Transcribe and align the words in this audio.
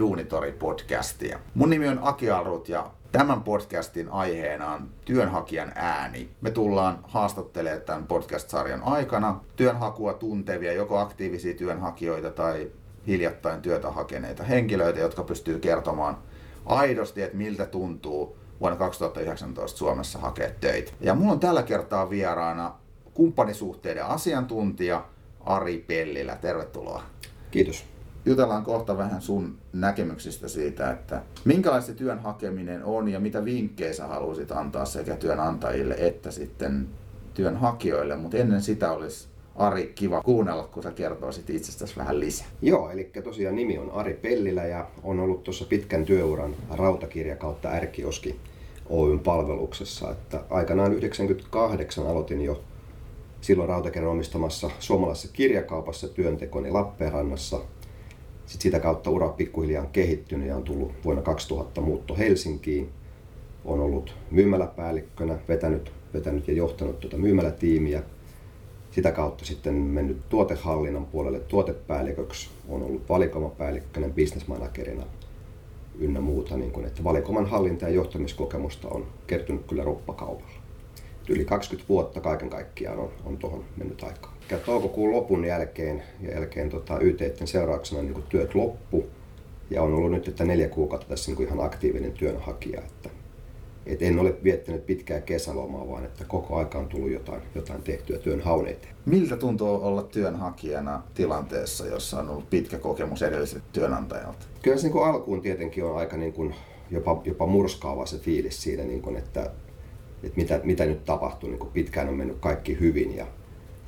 Duunitori-podcastia. 0.00 1.38
Mun 1.54 1.70
nimi 1.70 1.88
on 1.88 1.98
Aki 2.02 2.30
Alrut 2.30 2.68
ja 2.68 2.90
tämän 3.12 3.42
podcastin 3.42 4.08
aiheena 4.08 4.72
on 4.72 4.88
työnhakijan 5.04 5.72
ääni. 5.74 6.30
Me 6.40 6.50
tullaan 6.50 6.98
haastattelemaan 7.02 7.82
tämän 7.82 8.06
podcast-sarjan 8.06 8.82
aikana 8.82 9.40
työnhakua 9.56 10.12
tuntevia, 10.12 10.72
joko 10.72 10.98
aktiivisia 10.98 11.54
työnhakijoita 11.54 12.30
tai 12.30 12.70
hiljattain 13.06 13.62
työtä 13.62 13.90
hakeneita 13.90 14.44
henkilöitä, 14.44 15.00
jotka 15.00 15.22
pystyy 15.22 15.58
kertomaan 15.58 16.18
aidosti, 16.66 17.22
että 17.22 17.36
miltä 17.36 17.66
tuntuu 17.66 18.36
vuonna 18.60 18.78
2019 18.78 19.78
Suomessa 19.78 20.18
hakea 20.18 20.50
töitä. 20.60 20.92
Ja 21.00 21.14
mulla 21.14 21.32
on 21.32 21.40
tällä 21.40 21.62
kertaa 21.62 22.10
vieraana 22.10 22.74
kumppanisuhteiden 23.14 24.06
asiantuntija 24.06 25.04
Ari 25.40 25.78
Pellilä. 25.78 26.36
Tervetuloa. 26.36 27.02
Kiitos. 27.50 27.89
Jutellaan 28.24 28.64
kohta 28.64 28.98
vähän 28.98 29.22
sun 29.22 29.58
näkemyksistä 29.72 30.48
siitä, 30.48 30.90
että 30.90 31.22
minkälaista 31.44 31.92
työn 31.92 32.18
hakeminen 32.18 32.84
on 32.84 33.08
ja 33.08 33.20
mitä 33.20 33.44
vinkkejä 33.44 33.92
sä 33.92 34.06
haluaisit 34.06 34.52
antaa 34.52 34.84
sekä 34.84 35.16
työnantajille 35.16 35.94
että 35.98 36.30
sitten 36.30 36.88
työnhakijoille, 37.34 38.16
mutta 38.16 38.36
ennen 38.36 38.62
sitä 38.62 38.92
olisi 38.92 39.28
Ari, 39.56 39.92
kiva 39.94 40.22
kuunnella, 40.22 40.62
kun 40.62 40.82
sä 40.82 40.90
kertoisit 40.90 41.50
itsestäsi 41.50 41.96
vähän 41.96 42.20
lisää. 42.20 42.46
Joo, 42.62 42.90
eli 42.90 43.10
tosiaan 43.24 43.56
nimi 43.56 43.78
on 43.78 43.90
Ari 43.90 44.14
Pellilä 44.14 44.64
ja 44.64 44.86
on 45.02 45.20
ollut 45.20 45.44
tuossa 45.44 45.64
pitkän 45.64 46.04
työuran 46.04 46.56
rautakirja 46.70 47.36
kautta 47.36 47.68
Ärkioski 47.68 48.40
Oyn 48.90 49.18
palveluksessa. 49.18 50.10
Että 50.10 50.40
aikanaan 50.50 50.92
98 50.92 52.06
aloitin 52.06 52.40
jo 52.40 52.60
silloin 53.40 53.68
rautakirjan 53.68 54.12
omistamassa 54.12 54.70
suomalaisessa 54.78 55.28
kirjakaupassa 55.32 56.08
työntekoni 56.08 56.70
Lappeenrannassa. 56.70 57.60
Sitten 58.50 58.62
sitä 58.62 58.80
kautta 58.80 59.10
ura 59.10 59.28
pikkuhiljaa 59.28 59.82
on 59.82 59.90
kehittynyt 59.92 60.48
ja 60.48 60.56
on 60.56 60.62
tullut 60.62 60.92
vuonna 61.04 61.22
2000 61.22 61.80
muutto 61.80 62.16
Helsinkiin. 62.16 62.88
On 63.64 63.80
ollut 63.80 64.14
myymäläpäällikkönä, 64.30 65.38
vetänyt, 65.48 65.92
vetänyt 66.14 66.48
ja 66.48 66.54
johtanut 66.54 67.00
tuota 67.00 67.16
myymälätiimiä– 67.16 68.02
sitä 68.90 69.12
kautta 69.12 69.44
sitten 69.44 69.74
mennyt 69.74 70.28
tuotehallinnan 70.28 71.06
puolelle 71.06 71.40
tuotepäälliköksi, 71.40 72.50
on 72.68 72.82
ollut 72.82 73.08
valikoimapäällikkönä, 73.08 74.08
bisnesmanagerina 74.08 75.04
ynnä 75.98 76.20
muuta, 76.20 76.56
niin 76.56 76.70
kuin, 76.70 76.86
että 76.86 77.04
valikoiman 77.04 77.46
hallinta- 77.46 77.84
ja 77.84 77.90
johtamiskokemusta 77.90 78.88
on 78.88 79.06
kertynyt 79.26 79.66
kyllä 79.66 79.84
roppakaupalla. 79.84 80.60
Yli 81.28 81.44
20 81.44 81.88
vuotta 81.88 82.20
kaiken 82.20 82.50
kaikkiaan 82.50 82.98
on, 82.98 83.10
on 83.24 83.36
tuohon 83.36 83.64
mennyt 83.76 84.02
aikaa. 84.02 84.36
Toukokuun 84.58 85.12
lopun 85.12 85.44
jälkeen, 85.44 86.02
ja 86.20 86.34
jälkeen 86.34 86.70
tota, 86.70 86.98
YTiden 87.00 87.46
seurauksena 87.46 88.02
niin 88.02 88.24
työt 88.28 88.54
loppu, 88.54 89.06
ja 89.70 89.82
on 89.82 89.94
ollut 89.94 90.10
nyt 90.10 90.28
että 90.28 90.44
neljä 90.44 90.68
kuukautta 90.68 91.08
tässä 91.08 91.32
niin 91.32 91.46
ihan 91.46 91.60
aktiivinen 91.60 92.12
työnhakija. 92.12 92.80
Että 92.80 93.10
et 93.86 94.02
en 94.02 94.18
ole 94.18 94.34
viettänyt 94.44 94.86
pitkää 94.86 95.20
kesälomaa, 95.20 95.88
vaan 95.88 96.04
että 96.04 96.24
koko 96.24 96.56
aika 96.56 96.78
on 96.78 96.88
tullut 96.88 97.10
jotain, 97.10 97.42
jotain 97.54 97.82
tehtyä 97.82 98.18
työn 98.18 98.40
haun 98.40 98.68
eteen. 98.68 98.94
Miltä 99.06 99.36
tuntuu 99.36 99.68
olla 99.68 100.02
työnhakijana 100.02 101.02
tilanteessa, 101.14 101.86
jossa 101.86 102.20
on 102.20 102.28
ollut 102.28 102.50
pitkä 102.50 102.78
kokemus 102.78 103.22
edelliseltä 103.22 103.64
työnantajalta? 103.72 104.46
Kyllä 104.62 104.76
se 104.76 104.88
niin 104.88 105.04
alkuun 105.04 105.42
tietenkin 105.42 105.84
on 105.84 105.96
aika 105.96 106.16
niin 106.16 106.32
kuin 106.32 106.54
jopa, 106.90 107.22
jopa 107.24 107.46
murskaava 107.46 108.06
se 108.06 108.18
fiilis 108.18 108.62
siinä, 108.62 108.82
niin 108.82 109.02
kuin, 109.02 109.16
että, 109.16 109.40
että 110.22 110.36
mitä, 110.36 110.60
mitä 110.64 110.86
nyt 110.86 111.04
tapahtuu. 111.04 111.48
Niin 111.48 111.58
kuin 111.58 111.72
pitkään 111.72 112.08
on 112.08 112.14
mennyt 112.14 112.36
kaikki 112.40 112.80
hyvin 112.80 113.16
ja 113.16 113.26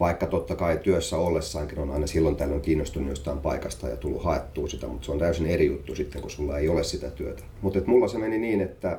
vaikka 0.02 0.26
totta 0.26 0.54
kai 0.54 0.78
työssä 0.82 1.16
ollessaankin 1.16 1.78
on 1.78 1.90
aina 1.90 2.06
silloin 2.06 2.36
tällöin 2.36 2.60
kiinnostunut 2.60 3.08
jostain 3.08 3.38
paikasta 3.38 3.88
ja 3.88 3.96
tullut 3.96 4.24
haettua 4.24 4.68
sitä, 4.68 4.86
mutta 4.86 5.06
se 5.06 5.12
on 5.12 5.18
täysin 5.18 5.46
eri 5.46 5.66
juttu 5.66 5.94
sitten, 5.94 6.22
kun 6.22 6.30
sulla 6.30 6.58
ei 6.58 6.68
ole 6.68 6.84
sitä 6.84 7.10
työtä. 7.10 7.42
Mutta 7.60 7.80
mulla 7.86 8.08
se 8.08 8.18
meni 8.18 8.38
niin, 8.38 8.60
että 8.60 8.98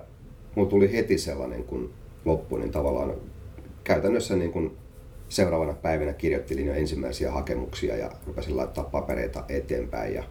mulla 0.55 0.69
tuli 0.69 0.93
heti 0.93 1.17
sellainen 1.17 1.63
kun 1.63 1.93
loppu, 2.25 2.57
niin 2.57 2.71
tavallaan 2.71 3.13
käytännössä 3.83 4.35
niin 4.35 4.51
kun 4.51 4.77
seuraavana 5.29 5.73
päivänä 5.73 6.13
kirjoittelin 6.13 6.65
jo 6.65 6.73
ensimmäisiä 6.73 7.31
hakemuksia 7.31 7.97
ja 7.97 8.11
rupesin 8.27 8.57
laittaa 8.57 8.83
papereita 8.83 9.43
eteenpäin 9.49 10.13
ja 10.13 10.23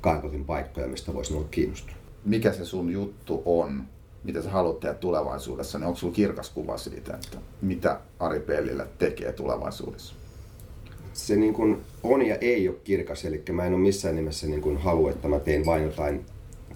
kartoitin 0.00 0.44
paikkoja, 0.44 0.88
mistä 0.88 1.14
voisi 1.14 1.34
olla 1.34 1.46
kiinnostunut. 1.50 2.00
Mikä 2.24 2.52
se 2.52 2.64
sun 2.64 2.92
juttu 2.92 3.42
on, 3.44 3.82
mitä 4.26 4.42
sä 4.42 4.50
haluat 4.50 4.80
tehdä 4.80 4.94
tulevaisuudessa, 4.94 5.78
niin 5.78 5.86
onko 5.86 5.98
sulla 5.98 6.14
kirkas 6.14 6.50
kuva 6.50 6.78
siitä, 6.78 7.14
että 7.14 7.38
mitä 7.62 8.00
Ari 8.18 8.40
Pellillä 8.40 8.86
tekee 8.98 9.32
tulevaisuudessa? 9.32 10.14
Se 11.12 11.36
niin 11.36 11.54
kuin 11.54 11.80
on 12.02 12.26
ja 12.26 12.36
ei 12.36 12.68
ole 12.68 12.76
kirkas, 12.84 13.24
eli 13.24 13.42
mä 13.52 13.64
en 13.64 13.74
ole 13.74 13.82
missään 13.82 14.16
nimessä 14.16 14.46
niin 14.46 14.60
kuin 14.60 14.76
halua, 14.76 15.10
että 15.10 15.28
mä 15.28 15.38
teen 15.38 15.66
vain 15.66 15.82
jotain 15.82 16.26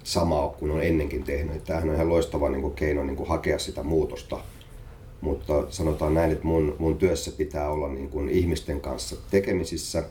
samaa 0.03 0.49
kuin 0.49 0.71
on 0.71 0.83
ennenkin 0.83 1.23
tehnyt. 1.23 1.63
Tämähän 1.63 1.89
on 1.89 1.95
ihan 1.95 2.09
loistava 2.09 2.49
niin 2.49 2.61
kuin 2.61 2.73
keino 2.73 3.03
niin 3.03 3.15
kuin 3.15 3.29
hakea 3.29 3.59
sitä 3.59 3.83
muutosta. 3.83 4.39
Mutta 5.21 5.63
sanotaan 5.69 6.13
näin, 6.13 6.31
että 6.31 6.45
mun, 6.45 6.75
mun 6.79 6.97
työssä 6.97 7.31
pitää 7.31 7.69
olla 7.69 7.87
niin 7.87 8.09
kuin 8.09 8.29
ihmisten 8.29 8.81
kanssa 8.81 9.15
tekemisissä. 9.31 10.03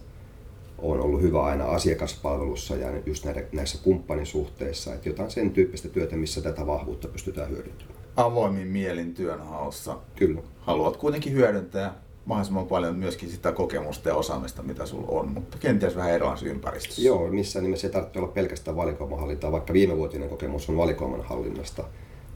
On 0.83 1.01
ollut 1.01 1.23
hyvä 1.23 1.43
aina 1.43 1.65
asiakaspalvelussa 1.65 2.77
ja 2.77 2.89
just 3.07 3.27
näissä 3.53 3.79
kumppanisuhteissa. 3.83 4.95
Että 4.95 5.09
jotain 5.09 5.31
sen 5.31 5.51
tyyppistä 5.51 5.89
työtä, 5.89 6.17
missä 6.17 6.43
tätä 6.43 6.67
vahvuutta 6.67 7.09
pystytään 7.09 7.51
hyödyntämään. 7.51 8.01
Avoimin 8.17 8.69
mielin 8.69 9.15
työnhaussa. 9.15 9.99
Kyllä. 10.17 10.41
Haluat 10.61 10.97
kuitenkin 10.97 11.33
hyödyntää 11.33 11.95
mahdollisimman 12.25 12.67
paljon 12.67 12.97
myöskin 12.97 13.31
sitä 13.31 13.53
kokemusta 13.53 14.09
ja 14.09 14.15
osaamista, 14.15 14.63
mitä 14.63 14.87
sulla 14.87 15.07
on, 15.09 15.29
mutta 15.29 15.59
kenties 15.59 15.97
vähän 15.97 16.13
erilaisessa 16.13 16.51
ympäristössä. 16.51 17.03
Joo, 17.03 17.29
missään 17.29 17.63
nimessä 17.63 17.87
ei 17.87 17.93
tarvitse 17.93 18.19
olla 18.19 18.29
pelkästään 18.29 18.77
valikoimahallintaa, 18.77 19.53
vaikka 19.53 19.73
viimevuotinen 19.73 20.29
kokemus 20.29 20.69
on 20.69 20.77
valikoiman 20.77 21.23
hallinnasta. 21.23 21.85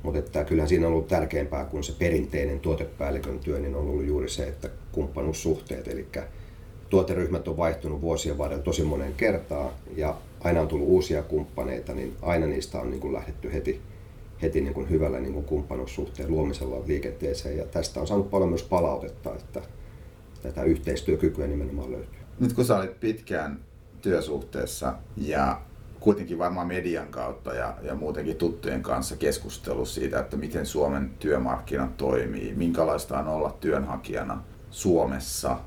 Mutta 0.03 0.19
että 0.19 0.45
kyllähän 0.45 0.69
siinä 0.69 0.87
on 0.87 0.93
ollut 0.93 1.09
tärkeämpää 1.09 1.65
kuin 1.65 1.85
se 1.85 1.93
perinteinen 1.99 2.61
tuotepäällikön 2.61 3.39
työ, 3.39 3.59
niin 3.59 3.75
on 3.75 3.89
ollut 3.89 4.07
juuri 4.07 4.29
se, 4.29 4.47
että 4.47 4.71
kumppanuussuhteet, 4.93 5.89
eli 5.89 6.07
tuoteryhmät 6.91 7.49
on 7.49 7.57
vaihtunut 7.57 8.01
vuosien 8.01 8.39
varrella 8.39 8.63
tosi 8.63 8.83
monen 8.83 9.15
kertaa 9.15 9.73
ja 9.97 10.17
aina 10.41 10.61
on 10.61 10.69
tullut 10.69 10.89
uusia 10.89 11.23
kumppaneita, 11.23 11.95
niin 11.95 12.17
aina 12.23 12.47
niistä 12.47 12.81
on 12.81 12.91
niin 12.91 13.01
kuin 13.01 13.13
lähdetty 13.13 13.53
heti, 13.53 13.81
heti 14.43 14.61
niin 14.61 14.75
kuin 14.75 14.91
hyvällä 14.91 15.21
niin 15.21 15.33
kuin 15.33 15.45
kumppanuussuhteen 15.45 16.31
luomisella 16.31 16.87
liikenteeseen. 16.87 17.57
Ja 17.57 17.65
tästä 17.65 18.01
on 18.01 18.07
saanut 18.07 18.31
paljon 18.31 18.49
myös 18.49 18.63
palautetta, 18.63 19.35
että 19.35 19.63
tätä 20.43 20.63
yhteistyökykyä 20.63 21.47
nimenomaan 21.47 21.93
löytyy. 21.93 22.19
Nyt 22.41 22.53
kun 22.53 22.65
sä 22.65 22.77
olit 22.77 23.01
pitkään 23.01 23.61
työsuhteessa 24.03 24.95
ja 25.17 25.61
kuitenkin 26.01 26.39
varmaan 26.39 26.67
median 26.67 27.09
kautta 27.09 27.55
ja, 27.55 27.75
ja 27.83 27.95
muutenkin 27.95 28.37
tuttujen 28.37 28.83
kanssa 28.83 29.17
keskustelu 29.17 29.87
siitä, 29.87 30.19
että 30.19 30.37
miten 30.37 30.67
Suomen 30.67 31.11
työmarkkinat 31.19 31.97
toimii, 31.97 32.55
minkälaista 32.55 33.19
on 33.19 33.29
olla 33.29 33.57
työnhakijana 33.61 34.43
Suomessa, 34.71 35.59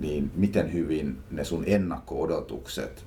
niin 0.00 0.30
miten 0.36 0.72
hyvin 0.72 1.16
ne 1.30 1.44
sun 1.44 1.64
ennakko-odotukset 1.66 3.04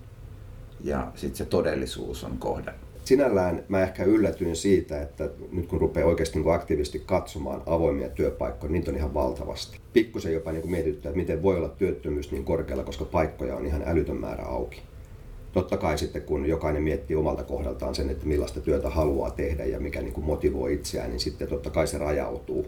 ja 0.84 1.12
sitten 1.16 1.38
se 1.38 1.46
todellisuus 1.46 2.24
on 2.24 2.38
kohde, 2.38 2.74
sinällään 3.04 3.64
mä 3.68 3.84
ehkä 3.84 4.04
yllätyin 4.04 4.56
siitä, 4.56 5.02
että 5.02 5.30
nyt 5.52 5.68
kun 5.68 5.82
rupeaa 5.82 6.08
oikeasti 6.08 6.40
niin 6.40 6.54
aktiivisesti 6.54 7.04
katsomaan 7.06 7.62
avoimia 7.66 8.10
työpaikkoja, 8.10 8.72
niin 8.72 8.90
on 8.90 8.96
ihan 8.96 9.14
valtavasti. 9.14 9.80
Pikkusen 9.94 10.34
jopa 10.34 10.52
niin 10.52 10.72
mietityttää, 10.72 11.10
että 11.10 11.18
miten 11.18 11.44
voi 11.44 11.58
olla 11.58 11.70
työttömyys 11.70 12.32
niin 12.32 12.46
korkealla, 12.46 12.84
koska 12.84 13.06
paikkoja 13.06 13.56
on 13.56 13.66
ihan 13.66 13.84
älytön 13.86 14.18
määrä 14.18 14.44
auki. 14.44 14.82
Totta 15.52 15.78
kai 15.78 15.98
sitten 15.98 16.22
kun 16.22 16.46
jokainen 16.46 16.84
miettii 16.84 17.16
omalta 17.16 17.44
kohdaltaan 17.44 17.96
sen, 17.96 18.10
että 18.10 18.26
millaista 18.26 18.62
työtä 18.62 18.90
haluaa 18.90 19.32
tehdä 19.32 19.66
ja 19.66 19.80
mikä 19.80 20.02
niin 20.02 20.14
kuin 20.14 20.26
motivoi 20.26 20.74
itseään, 20.74 21.10
niin 21.10 21.20
sitten 21.20 21.48
totta 21.48 21.70
kai 21.70 21.88
se 21.88 21.98
rajautuu. 21.98 22.68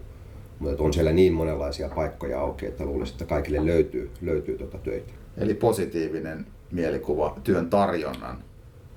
Mutta 0.59 0.83
on 0.83 0.93
siellä 0.93 1.11
niin 1.11 1.33
monenlaisia 1.33 1.89
paikkoja 1.89 2.41
auki, 2.41 2.65
että 2.65 2.85
luulisin, 2.85 3.13
että 3.13 3.25
kaikille 3.25 3.65
löytyy, 3.65 4.11
löytyy 4.21 4.57
tuota 4.57 4.77
töitä. 4.77 5.13
Eli 5.37 5.53
positiivinen 5.53 6.45
mielikuva 6.71 7.37
työn 7.43 7.69
tarjonnan 7.69 8.37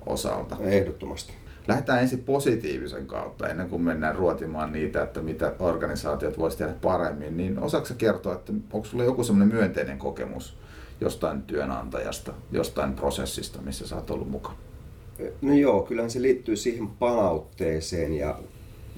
osalta. 0.05 0.57
Ehdottomasti. 0.61 1.33
Lähdetään 1.67 2.01
ensin 2.01 2.23
positiivisen 2.23 3.07
kautta 3.07 3.47
ennen 3.47 3.69
kuin 3.69 3.81
mennään 3.81 4.15
ruotimaan 4.15 4.71
niitä, 4.71 5.03
että 5.03 5.21
mitä 5.21 5.53
organisaatiot 5.59 6.37
voisi 6.37 6.57
tehdä 6.57 6.73
paremmin. 6.81 7.37
Niin 7.37 7.59
osaako 7.59 7.87
kertoa, 7.97 8.33
että 8.33 8.53
onko 8.73 8.87
sulla 8.87 9.03
joku 9.03 9.23
semmoinen 9.23 9.55
myönteinen 9.55 9.97
kokemus 9.97 10.57
jostain 11.01 11.41
työnantajasta, 11.41 12.33
jostain 12.51 12.93
prosessista, 12.93 13.61
missä 13.61 13.87
sä 13.87 13.95
oot 13.95 14.11
ollut 14.11 14.29
mukana? 14.29 14.57
No 15.41 15.53
joo, 15.53 15.81
kyllähän 15.81 16.11
se 16.11 16.21
liittyy 16.21 16.55
siihen 16.55 16.87
palautteeseen 16.87 18.13
ja 18.13 18.39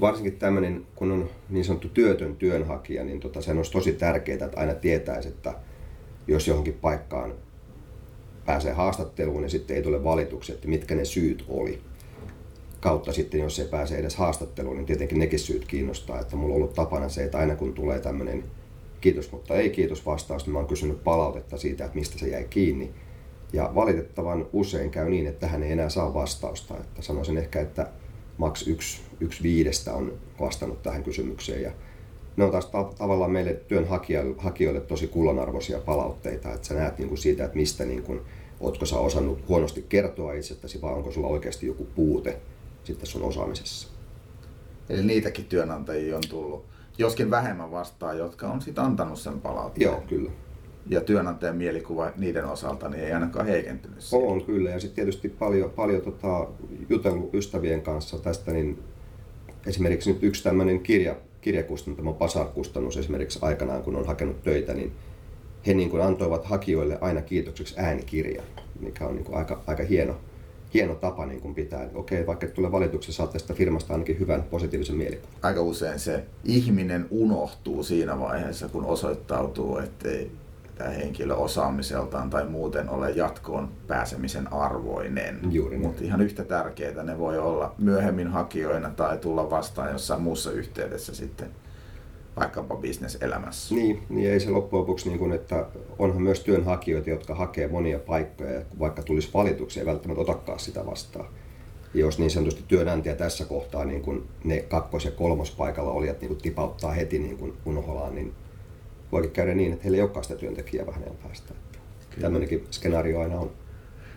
varsinkin 0.01 0.38
tämmöinen, 0.38 0.86
kun 0.95 1.12
on 1.12 1.30
niin 1.50 1.65
sanottu 1.65 1.89
työtön 1.89 2.36
työnhakija, 2.36 3.03
niin 3.03 3.19
tota, 3.19 3.42
se 3.42 3.51
on 3.51 3.63
tosi 3.71 3.94
tärkeää, 3.94 4.45
että 4.45 4.59
aina 4.59 4.74
tietäisi, 4.74 5.27
että 5.27 5.53
jos 6.27 6.48
johonkin 6.48 6.74
paikkaan 6.74 7.33
pääsee 8.45 8.74
haastatteluun 8.74 9.44
ja 9.44 9.50
sitten 9.50 9.77
ei 9.77 9.83
tule 9.83 10.03
valituksia, 10.03 10.56
että 10.56 10.68
mitkä 10.68 10.95
ne 10.95 11.06
syyt 11.06 11.45
oli. 11.48 11.81
Kautta 12.80 13.13
sitten, 13.13 13.39
jos 13.39 13.59
ei 13.59 13.68
pääse 13.68 13.95
edes 13.95 14.15
haastatteluun, 14.15 14.75
niin 14.75 14.86
tietenkin 14.86 15.19
nekin 15.19 15.39
syyt 15.39 15.65
kiinnostaa. 15.65 16.19
Että 16.19 16.36
mulla 16.36 16.53
on 16.53 16.57
ollut 16.62 16.74
tapana 16.74 17.09
se, 17.09 17.24
että 17.24 17.38
aina 17.38 17.56
kun 17.56 17.74
tulee 17.74 18.00
tämmöinen 18.00 18.44
kiitos, 19.01 19.31
mutta 19.31 19.56
ei 19.56 19.69
kiitos 19.69 20.06
vastaus, 20.06 20.45
niin 20.45 20.53
mä 20.53 20.59
oon 20.59 20.68
kysynyt 20.68 21.03
palautetta 21.03 21.57
siitä, 21.57 21.86
että 21.86 21.98
mistä 21.98 22.19
se 22.19 22.27
jäi 22.27 22.44
kiinni. 22.50 22.92
Ja 23.53 23.71
valitettavan 23.75 24.45
usein 24.53 24.92
käy 24.92 25.09
niin, 25.09 25.27
että 25.27 25.48
hän 25.48 25.63
ei 25.63 25.71
enää 25.71 25.89
saa 25.89 26.13
vastausta. 26.13 26.77
Että 26.77 27.01
sanoisin 27.01 27.38
ehkä, 27.38 27.62
että 27.62 27.88
maks 28.42 28.68
yksi, 28.68 29.02
yksi 29.20 29.44
viidestä 29.44 29.94
on 29.94 30.14
vastannut 30.40 30.84
tähän 30.84 31.04
kysymykseen. 31.04 31.62
Ja 31.62 31.72
ne 32.38 32.44
on 32.44 32.52
taas 32.52 32.66
ta- 32.66 32.94
tavallaan 32.98 33.32
meille 33.32 33.54
työnhakijoille 33.54 34.82
tosi 34.82 35.08
kullanarvoisia 35.08 35.80
palautteita, 35.80 36.54
että 36.54 36.68
sä 36.68 36.74
näet 36.74 36.98
niin 36.98 37.08
kuin 37.08 37.18
siitä, 37.18 37.46
että 37.46 37.58
mistä 37.58 37.86
niin 37.86 38.04
kuin, 38.04 38.22
ootko 38.60 38.86
sä 38.86 39.00
osannut 39.00 39.48
huonosti 39.48 39.86
kertoa 39.90 40.34
itsestäsi 40.34 40.82
vai 40.82 40.94
onko 40.94 41.12
sulla 41.12 41.28
oikeasti 41.28 41.68
joku 41.68 41.88
puute 41.96 42.40
sitten 42.84 43.08
sun 43.08 43.24
osaamisessa. 43.24 43.88
Eli 44.90 45.04
niitäkin 45.04 45.46
työnantajia 45.46 46.16
on 46.16 46.24
tullut, 46.30 46.66
joskin 46.98 47.32
vähemmän 47.32 47.72
vastaan, 47.72 48.18
jotka 48.18 48.48
on 48.48 48.62
sitten 48.62 48.84
antanut 48.84 49.20
sen 49.20 49.42
palautteen. 49.42 49.92
Joo, 49.92 50.02
kyllä. 50.08 50.32
Ja 50.89 51.01
työnantajan 51.01 51.57
mielikuva 51.57 52.12
niiden 52.18 52.45
osalta 52.45 52.89
niin 52.89 53.04
ei 53.04 53.12
ainakaan 53.12 53.45
heikentynyt. 53.45 54.01
Siitä. 54.01 54.25
On 54.25 54.44
kyllä, 54.44 54.69
ja 54.69 54.80
sitten 54.80 54.95
tietysti 54.95 55.30
paljon, 55.30 55.69
paljon 55.69 56.01
tota, 56.01 56.48
jutellut 56.89 57.33
ystävien 57.33 57.81
kanssa 57.81 58.19
tästä, 58.19 58.51
niin 58.51 58.80
esimerkiksi 59.68 60.13
nyt 60.13 60.24
yksi 60.24 60.44
tämmöinen 60.44 60.80
kirja, 60.80 61.16
kirjakustantamo, 61.42 62.13
Pasar-kustannus 62.13 62.98
esimerkiksi 62.98 63.39
aikanaan, 63.42 63.83
kun 63.83 63.95
on 63.95 64.07
hakenut 64.07 64.44
töitä, 64.44 64.74
niin 64.74 64.92
he 65.68 65.74
niin 65.74 65.89
kuin 65.89 66.04
antoivat 66.04 66.45
hakijoille 66.45 66.98
aina 67.01 67.22
kiitokseksi 67.22 67.75
äänikirjan, 67.77 68.45
mikä 68.80 69.06
on 69.06 69.16
niin 69.16 69.25
kuin 69.25 69.38
aika, 69.38 69.62
aika 69.68 69.84
hieno, 69.84 70.18
hieno 70.74 70.95
tapa 70.95 71.25
niin 71.25 71.42
kuin 71.42 71.56
pitää. 71.56 71.89
Okei, 71.94 72.27
vaikka 72.27 72.48
tulee 72.48 72.72
valituksi, 72.72 73.13
saat 73.13 73.31
tästä 73.31 73.54
firmasta 73.54 73.94
ainakin 73.94 74.19
hyvän 74.19 74.44
positiivisen 74.44 74.95
mielikuvan. 74.95 75.34
Aika 75.42 75.62
usein 75.62 76.00
se 76.00 76.24
ihminen 76.44 77.06
unohtuu 77.10 77.84
siinä 77.84 78.19
vaiheessa, 78.19 78.69
kun 78.69 78.86
osoittautuu, 78.86 79.77
ettei 79.77 80.31
tämä 80.81 80.94
henkilö 80.94 81.36
osaamiseltaan 81.36 82.30
tai 82.30 82.45
muuten 82.45 82.89
ole 82.89 83.12
jatkoon 83.12 83.69
pääsemisen 83.88 84.54
arvoinen. 84.54 85.39
Juuri 85.51 85.78
Mutta 85.78 86.04
ihan 86.04 86.22
yhtä 86.22 86.44
tärkeää 86.44 87.04
ne 87.04 87.19
voi 87.19 87.39
olla 87.39 87.75
myöhemmin 87.78 88.28
hakijoina 88.28 88.89
tai 88.89 89.18
tulla 89.18 89.50
vastaan 89.50 89.92
jossain 89.92 90.22
muussa 90.22 90.51
yhteydessä 90.51 91.16
sitten 91.16 91.50
vaikkapa 92.36 92.75
bisneselämässä. 92.75 93.75
Niin, 93.75 94.04
niin 94.10 94.31
ei 94.31 94.39
se 94.39 94.50
loppujen 94.50 94.81
lopuksi, 94.81 95.10
niin 95.10 95.19
kuin, 95.19 95.31
että 95.31 95.66
onhan 96.00 96.22
myös 96.22 96.39
työnhakijoita, 96.39 97.10
jotka 97.10 97.36
hakee 97.36 97.68
monia 97.68 98.00
paikkoja 98.00 98.51
ja 98.51 98.62
vaikka 98.80 99.04
tulisi 99.04 99.30
valituksia, 99.34 99.81
ei 99.81 99.88
välttämättä 99.88 100.22
otakaan 100.22 100.60
sitä 100.60 100.86
vastaan. 100.86 101.25
Ja 101.94 102.00
jos 102.00 102.19
niin 102.19 102.31
sanotusti 102.31 102.63
työnantaja 102.68 103.16
tässä 103.16 103.45
kohtaa 103.45 103.86
niin 103.86 104.01
kuin 104.01 104.24
ne 104.44 104.60
kakkos- 104.62 105.06
ja 105.06 105.12
kolmospaikalla 105.12 105.92
olijat 105.92 106.22
niin 106.22 106.30
kuin 106.30 106.42
tipauttaa 106.42 106.92
heti 106.92 107.19
niin 107.19 107.38
kuin 107.38 107.54
unholaan, 107.66 108.16
niin 108.16 108.34
voikin 109.12 109.31
käydä 109.31 109.54
niin, 109.54 109.74
että 109.74 109.84
heillä 109.84 109.96
ei 109.96 110.02
olekaan 110.02 110.24
sitä 110.24 110.36
työntekijää 110.36 110.88
vähän 110.88 111.04
ajan 111.04 111.16
päästä. 111.16 111.54
Tämmöinenkin 112.22 112.68
skenaario 112.72 113.19
aina 113.19 113.40
on. 113.40 113.52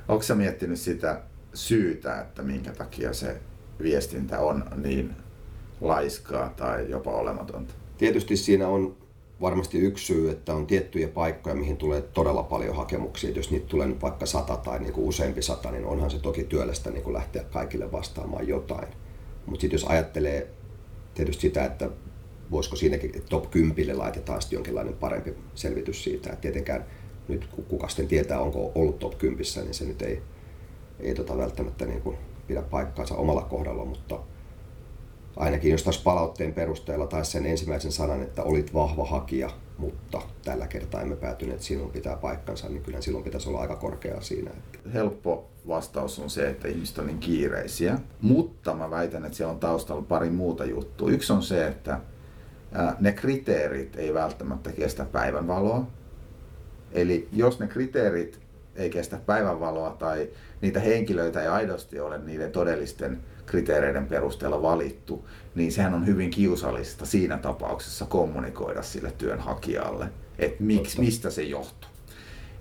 Onko 0.08 0.22
sä 0.22 0.34
miettinyt 0.34 0.80
sitä 0.80 1.20
syytä, 1.54 2.20
että 2.20 2.42
minkä 2.42 2.72
takia 2.72 3.12
se 3.12 3.36
viestintä 3.82 4.40
on 4.40 4.64
niin 4.82 5.10
laiskaa 5.80 6.48
tai 6.56 6.90
jopa 6.90 7.10
olematonta? 7.10 7.74
Tietysti 7.98 8.36
siinä 8.36 8.68
on 8.68 8.96
varmasti 9.40 9.78
yksi 9.78 10.06
syy, 10.06 10.30
että 10.30 10.54
on 10.54 10.66
tiettyjä 10.66 11.08
paikkoja, 11.08 11.54
mihin 11.54 11.76
tulee 11.76 12.02
todella 12.02 12.42
paljon 12.42 12.76
hakemuksia. 12.76 13.30
Jos 13.30 13.50
niitä 13.50 13.66
tulee 13.66 13.86
nyt 13.86 14.02
vaikka 14.02 14.26
sata 14.26 14.56
tai 14.56 14.78
niin 14.78 14.92
kuin 14.92 15.08
useampi 15.08 15.42
sata, 15.42 15.70
niin 15.70 15.84
onhan 15.84 16.10
se 16.10 16.18
toki 16.18 16.44
työlästä 16.44 16.90
niin 16.90 17.02
kuin 17.02 17.14
lähteä 17.14 17.44
kaikille 17.44 17.92
vastaamaan 17.92 18.48
jotain. 18.48 18.88
Mutta 19.46 19.60
sitten 19.60 19.74
jos 19.74 19.84
ajattelee 19.84 20.50
tietysti 21.14 21.40
sitä, 21.40 21.64
että 21.64 21.90
voisiko 22.54 22.76
siinäkin 22.76 23.22
top 23.30 23.50
10 23.50 23.98
laitetaan 23.98 24.42
sitten 24.42 24.56
jonkinlainen 24.56 24.94
parempi 24.94 25.34
selvitys 25.54 26.04
siitä. 26.04 26.30
että 26.30 26.40
tietenkään 26.40 26.84
nyt 27.28 27.48
kuka 27.68 27.88
sitten 27.88 28.08
tietää, 28.08 28.40
onko 28.40 28.72
ollut 28.74 28.98
top 28.98 29.18
10, 29.18 29.44
niin 29.64 29.74
se 29.74 29.84
nyt 29.84 30.02
ei, 30.02 30.22
ei 31.00 31.14
tota 31.14 31.38
välttämättä 31.38 31.86
niin 31.86 32.00
kuin 32.00 32.16
pidä 32.46 32.62
paikkaansa 32.62 33.16
omalla 33.16 33.42
kohdalla, 33.42 33.84
mutta 33.84 34.20
ainakin 35.36 35.72
jos 35.72 35.82
taas 35.82 36.02
palautteen 36.02 36.52
perusteella 36.52 37.06
tai 37.06 37.24
sen 37.24 37.46
ensimmäisen 37.46 37.92
sanan, 37.92 38.22
että 38.22 38.42
olit 38.42 38.74
vahva 38.74 39.04
hakija, 39.04 39.50
mutta 39.78 40.22
tällä 40.44 40.66
kertaa 40.66 41.00
emme 41.00 41.16
päätyneet, 41.16 41.54
että 41.54 41.66
sinun 41.66 41.90
pitää 41.90 42.16
paikkansa, 42.16 42.68
niin 42.68 42.82
kyllä 42.82 43.00
silloin 43.00 43.24
pitäisi 43.24 43.48
olla 43.48 43.60
aika 43.60 43.76
korkea 43.76 44.20
siinä. 44.20 44.50
Helppo 44.94 45.50
vastaus 45.68 46.18
on 46.18 46.30
se, 46.30 46.48
että 46.48 46.68
ihmiset 46.68 46.98
on 46.98 47.06
niin 47.06 47.18
kiireisiä, 47.18 47.98
mutta 48.20 48.74
mä 48.74 48.90
väitän, 48.90 49.24
että 49.24 49.36
siellä 49.36 49.52
on 49.52 49.60
taustalla 49.60 50.02
pari 50.02 50.30
muuta 50.30 50.64
juttua. 50.64 51.10
Yksi 51.10 51.32
on 51.32 51.42
se, 51.42 51.66
että 51.66 52.00
ne 53.00 53.12
kriteerit 53.12 53.96
ei 53.96 54.14
välttämättä 54.14 54.72
kestä 54.72 55.04
päivänvaloa. 55.04 55.86
Eli 56.92 57.28
jos 57.32 57.58
ne 57.58 57.66
kriteerit 57.66 58.40
ei 58.76 58.90
kestä 58.90 59.18
päivänvaloa 59.26 59.90
tai 59.90 60.28
niitä 60.60 60.80
henkilöitä 60.80 61.42
ei 61.42 61.48
aidosti 61.48 62.00
ole 62.00 62.18
niiden 62.18 62.52
todellisten 62.52 63.20
kriteereiden 63.46 64.06
perusteella 64.06 64.62
valittu, 64.62 65.28
niin 65.54 65.72
sehän 65.72 65.94
on 65.94 66.06
hyvin 66.06 66.30
kiusallista 66.30 67.06
siinä 67.06 67.38
tapauksessa 67.38 68.04
kommunikoida 68.04 68.82
sille 68.82 69.12
työnhakijalle, 69.18 70.08
että 70.38 70.62
miksi, 70.62 71.00
mistä 71.00 71.30
se 71.30 71.42
johtuu. 71.42 71.93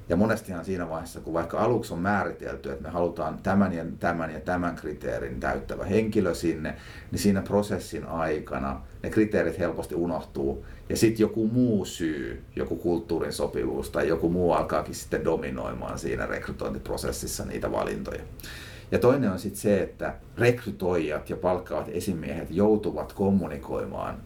Ja 0.09 0.15
monestihan 0.15 0.65
siinä 0.65 0.89
vaiheessa, 0.89 1.19
kun 1.19 1.33
vaikka 1.33 1.59
aluksi 1.59 1.93
on 1.93 1.99
määritelty, 1.99 2.71
että 2.71 2.83
me 2.83 2.89
halutaan 2.89 3.39
tämän 3.43 3.73
ja 3.73 3.85
tämän 3.99 4.33
ja 4.33 4.39
tämän 4.39 4.75
kriteerin 4.75 5.39
täyttävä 5.39 5.85
henkilö 5.85 6.35
sinne, 6.35 6.75
niin 7.11 7.19
siinä 7.19 7.41
prosessin 7.41 8.05
aikana 8.05 8.81
ne 9.03 9.09
kriteerit 9.09 9.59
helposti 9.59 9.95
unohtuu. 9.95 10.65
Ja 10.89 10.97
sitten 10.97 11.23
joku 11.23 11.47
muu 11.47 11.85
syy, 11.85 12.43
joku 12.55 12.75
kulttuurin 12.75 13.33
sopivuus 13.33 13.89
tai 13.89 14.07
joku 14.07 14.29
muu 14.29 14.51
alkaakin 14.51 14.95
sitten 14.95 15.25
dominoimaan 15.25 15.99
siinä 15.99 16.25
rekrytointiprosessissa 16.25 17.45
niitä 17.45 17.71
valintoja. 17.71 18.21
Ja 18.91 18.99
toinen 18.99 19.31
on 19.31 19.39
sitten 19.39 19.61
se, 19.61 19.81
että 19.81 20.13
rekrytoijat 20.37 21.29
ja 21.29 21.35
palkkaavat 21.35 21.89
esimiehet 21.91 22.47
joutuvat 22.51 23.13
kommunikoimaan 23.13 24.17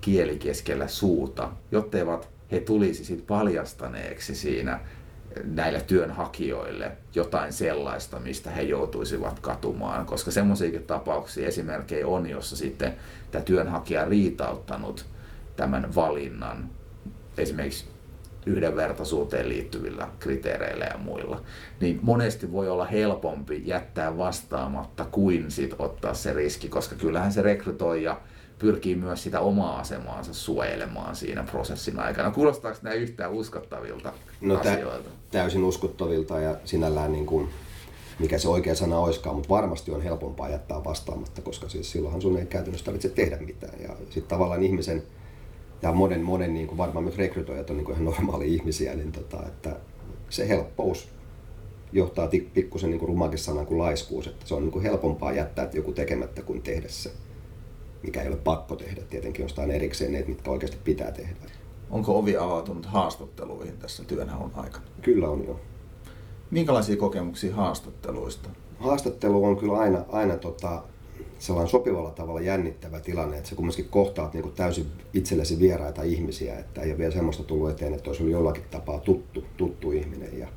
kieli 0.00 0.38
keskellä 0.38 0.88
suuta, 0.88 1.50
jotteivät 1.70 2.28
he 2.52 2.60
tulisi 2.60 3.04
sitten 3.04 3.26
paljastaneeksi 3.26 4.34
siinä 4.34 4.80
näille 5.44 5.80
työnhakijoille 5.80 6.92
jotain 7.14 7.52
sellaista, 7.52 8.20
mistä 8.20 8.50
he 8.50 8.62
joutuisivat 8.62 9.40
katumaan, 9.40 10.06
koska 10.06 10.30
semmoisiakin 10.30 10.82
tapauksia 10.82 11.48
esimerkkejä 11.48 12.06
on, 12.06 12.30
jossa 12.30 12.56
sitten 12.56 12.94
tämä 13.30 13.44
työnhakija 13.44 14.04
riitauttanut 14.04 15.06
tämän 15.56 15.94
valinnan 15.94 16.70
esimerkiksi 17.38 17.86
yhdenvertaisuuteen 18.46 19.48
liittyvillä 19.48 20.08
kriteereillä 20.18 20.84
ja 20.84 20.98
muilla, 20.98 21.42
niin 21.80 21.98
monesti 22.02 22.52
voi 22.52 22.68
olla 22.68 22.84
helpompi 22.84 23.62
jättää 23.64 24.18
vastaamatta 24.18 25.04
kuin 25.04 25.50
sit 25.50 25.74
ottaa 25.78 26.14
se 26.14 26.32
riski, 26.32 26.68
koska 26.68 26.94
kyllähän 26.94 27.32
se 27.32 27.42
rekrytoija 27.42 28.20
pyrkii 28.58 28.94
myös 28.94 29.22
sitä 29.22 29.40
omaa 29.40 29.78
asemaansa 29.78 30.34
suojelemaan 30.34 31.16
siinä 31.16 31.42
prosessin 31.42 31.98
aikana. 31.98 32.30
Kuulostaako 32.30 32.78
nämä 32.82 32.94
yhtään 32.94 33.32
uskottavilta 33.32 34.12
no, 34.40 34.58
asioilta? 34.58 35.10
Täysin 35.30 35.64
uskottavilta 35.64 36.40
ja 36.40 36.56
sinällään 36.64 37.12
niin 37.12 37.26
kuin, 37.26 37.48
mikä 38.18 38.38
se 38.38 38.48
oikea 38.48 38.74
sana 38.74 38.98
olisikaan, 38.98 39.36
mutta 39.36 39.48
varmasti 39.48 39.90
on 39.90 40.02
helpompaa 40.02 40.48
jättää 40.48 40.84
vastaamatta, 40.84 41.42
koska 41.42 41.68
siis 41.68 41.92
silloinhan 41.92 42.22
sun 42.22 42.38
ei 42.38 42.46
käytännössä 42.46 42.84
tarvitse 42.84 43.08
tehdä 43.08 43.36
mitään. 43.36 43.82
Ja 43.82 43.96
sitten 44.04 44.28
tavallaan 44.28 44.62
ihmisen, 44.62 45.02
ja 45.82 45.92
monen, 45.92 46.22
monen 46.22 46.54
niin 46.54 46.66
kuin 46.66 46.78
varmaan 46.78 47.04
myös 47.04 47.18
rekrytoijat 47.18 47.70
on 47.70 47.76
niin 47.76 47.84
kuin 47.84 47.94
ihan 47.94 48.04
normaali 48.04 48.54
ihmisiä, 48.54 48.94
niin 48.94 49.12
tota, 49.12 49.46
että 49.46 49.76
se 50.30 50.48
helppous 50.48 51.08
johtaa 51.92 52.28
pikkusen 52.54 52.90
niin 52.90 53.08
rumakin 53.08 53.38
sanan 53.38 53.66
kuin 53.66 53.78
laiskuus, 53.78 54.26
että 54.26 54.46
se 54.48 54.54
on 54.54 54.62
niin 54.62 54.72
kuin 54.72 54.82
helpompaa 54.82 55.32
jättää 55.32 55.68
joku 55.72 55.92
tekemättä 55.92 56.42
kuin 56.42 56.62
tehdä 56.62 56.88
se 56.88 57.12
mikä 58.06 58.22
ei 58.22 58.28
ole 58.28 58.36
pakko 58.36 58.76
tehdä. 58.76 59.00
Tietenkin 59.10 59.42
jostain 59.42 59.70
erikseen 59.70 60.12
ne, 60.12 60.24
mitkä 60.28 60.50
oikeasti 60.50 60.78
pitää 60.84 61.12
tehdä. 61.12 61.34
Onko 61.90 62.18
ovi 62.18 62.36
avautunut 62.36 62.86
haastatteluihin 62.86 63.78
tässä 63.78 64.04
työnhaun 64.04 64.50
aikana? 64.54 64.84
Kyllä 65.02 65.28
on 65.28 65.44
jo. 65.46 65.60
Minkälaisia 66.50 66.96
kokemuksia 66.96 67.54
haastatteluista? 67.54 68.48
Haastattelu 68.78 69.44
on 69.44 69.56
kyllä 69.56 69.78
aina, 69.78 70.04
aina 70.08 70.36
tota, 70.36 70.82
sellainen 71.38 71.70
sopivalla 71.70 72.10
tavalla 72.10 72.40
jännittävä 72.40 73.00
tilanne, 73.00 73.36
että 73.36 73.48
sä 73.48 73.56
kumminkin 73.56 73.88
kohtaat 73.88 74.32
niin 74.32 74.42
kuin 74.42 74.54
täysin 74.54 74.86
itsellesi 75.14 75.58
vieraita 75.58 76.02
ihmisiä, 76.02 76.58
että 76.58 76.80
ei 76.80 76.90
ole 76.90 76.98
vielä 76.98 77.12
semmoista 77.12 77.44
tullut 77.44 77.70
eteen, 77.70 77.94
että 77.94 78.10
olisi 78.10 78.22
ollut 78.22 78.32
jollakin 78.32 78.64
tapaa 78.70 79.00
tuttu, 79.00 79.44
tuttu 79.56 79.92
ihminen. 79.92 80.38
Ja 80.38 80.48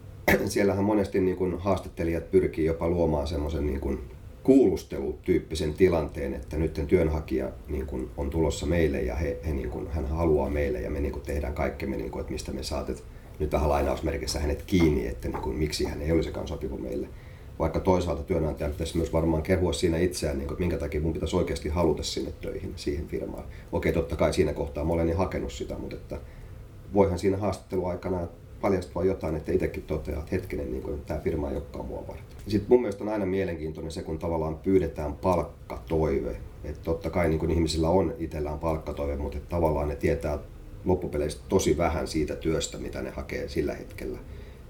siellähän 0.46 0.84
monesti 0.84 1.20
niin 1.20 1.36
kuin 1.36 1.58
haastattelijat 1.58 2.30
pyrkii 2.30 2.64
jopa 2.64 2.88
luomaan 2.88 3.26
semmoisen 3.26 3.66
niin 3.66 3.80
kuin 3.80 4.17
kuulustelutyyppisen 4.48 5.74
tilanteen, 5.74 6.34
että 6.34 6.56
nyt 6.56 6.84
työnhakija 6.88 7.50
niin 7.68 7.86
kuin 7.86 8.10
on 8.16 8.30
tulossa 8.30 8.66
meille 8.66 9.02
ja 9.02 9.14
he, 9.14 9.38
he 9.46 9.52
niin 9.52 9.70
kuin, 9.70 9.88
hän 9.88 10.06
haluaa 10.06 10.50
meille 10.50 10.80
ja 10.80 10.90
me 10.90 11.00
niin 11.00 11.12
kuin 11.12 11.22
tehdään 11.22 11.54
kaikkemme, 11.54 11.96
niin 11.96 12.10
kuin, 12.10 12.20
että 12.20 12.32
mistä 12.32 12.52
me 12.52 12.62
saatet 12.62 13.04
nyt 13.38 13.52
vähän 13.52 13.68
lainausmerkissä 13.68 14.40
hänet 14.40 14.62
kiinni, 14.62 15.06
että 15.06 15.28
niin 15.28 15.42
kuin, 15.42 15.56
miksi 15.56 15.84
hän 15.84 16.02
ei 16.02 16.12
olisikaan 16.12 16.48
sopiva 16.48 16.76
meille. 16.76 17.08
Vaikka 17.58 17.80
toisaalta 17.80 18.22
työnantajan 18.22 18.72
pitäisi 18.72 18.96
myös 18.96 19.12
varmaan 19.12 19.42
kehua 19.42 19.72
siinä 19.72 19.98
itseään, 19.98 20.38
niin 20.38 20.50
että 20.50 20.60
minkä 20.60 20.78
takia 20.78 21.00
mun 21.00 21.12
pitäisi 21.12 21.36
oikeasti 21.36 21.68
haluta 21.68 22.02
sinne 22.02 22.32
töihin, 22.40 22.72
siihen 22.76 23.08
firmaan. 23.08 23.44
Okei, 23.72 23.92
totta 23.92 24.16
kai 24.16 24.32
siinä 24.32 24.52
kohtaa 24.52 24.84
mä 24.84 24.92
olen 24.92 25.06
niin 25.06 25.16
hakenut 25.16 25.52
sitä, 25.52 25.78
mutta 25.78 25.96
että 25.96 26.20
voihan 26.94 27.18
siinä 27.18 27.36
haastatteluaikana 27.36 28.28
paljastua 28.60 29.04
jotain, 29.04 29.36
että 29.36 29.52
itsekin 29.52 29.82
toteaa, 29.82 30.18
että 30.18 30.34
hetkinen, 30.34 30.70
niin 30.70 30.82
kuin, 30.82 31.00
tämä 31.06 31.20
firma 31.20 31.50
ei 31.50 31.56
olekaan 31.56 31.86
mua 31.86 32.06
varten. 32.08 32.38
Sitten 32.48 32.68
mun 32.68 32.80
mielestä 32.80 33.04
on 33.04 33.10
aina 33.10 33.26
mielenkiintoinen 33.26 33.92
se, 33.92 34.02
kun 34.02 34.18
tavallaan 34.18 34.58
pyydetään 34.58 35.14
palkkatoive. 35.14 36.36
Että 36.64 36.80
totta 36.84 37.10
kai 37.10 37.28
niin 37.28 37.38
kuin 37.38 37.50
ihmisillä 37.50 37.88
on 37.88 38.14
itsellään 38.18 38.58
palkkatoive, 38.58 39.16
mutta 39.16 39.38
että 39.38 39.48
tavallaan 39.48 39.88
ne 39.88 39.96
tietää 39.96 40.38
loppupeleissä 40.84 41.38
tosi 41.48 41.76
vähän 41.76 42.08
siitä 42.08 42.36
työstä, 42.36 42.78
mitä 42.78 43.02
ne 43.02 43.10
hakee 43.10 43.48
sillä 43.48 43.74
hetkellä. 43.74 44.18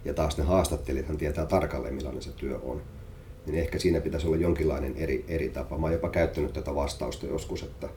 Ja 0.04 0.14
taas 0.14 0.38
ne 0.38 0.44
haastattelijathan 0.44 1.16
tietää 1.16 1.46
tarkalleen, 1.46 1.94
millainen 1.94 2.22
se 2.22 2.32
työ 2.32 2.58
on. 2.62 2.82
Niin 3.46 3.58
ehkä 3.58 3.78
siinä 3.78 4.00
pitäisi 4.00 4.26
olla 4.26 4.36
jonkinlainen 4.36 4.96
eri, 4.96 5.24
eri 5.28 5.48
tapa. 5.48 5.78
Mä 5.78 5.86
oon 5.86 5.92
jopa 5.92 6.08
käyttänyt 6.08 6.52
tätä 6.52 6.74
vastausta 6.74 7.26
joskus, 7.26 7.62
että, 7.62 7.88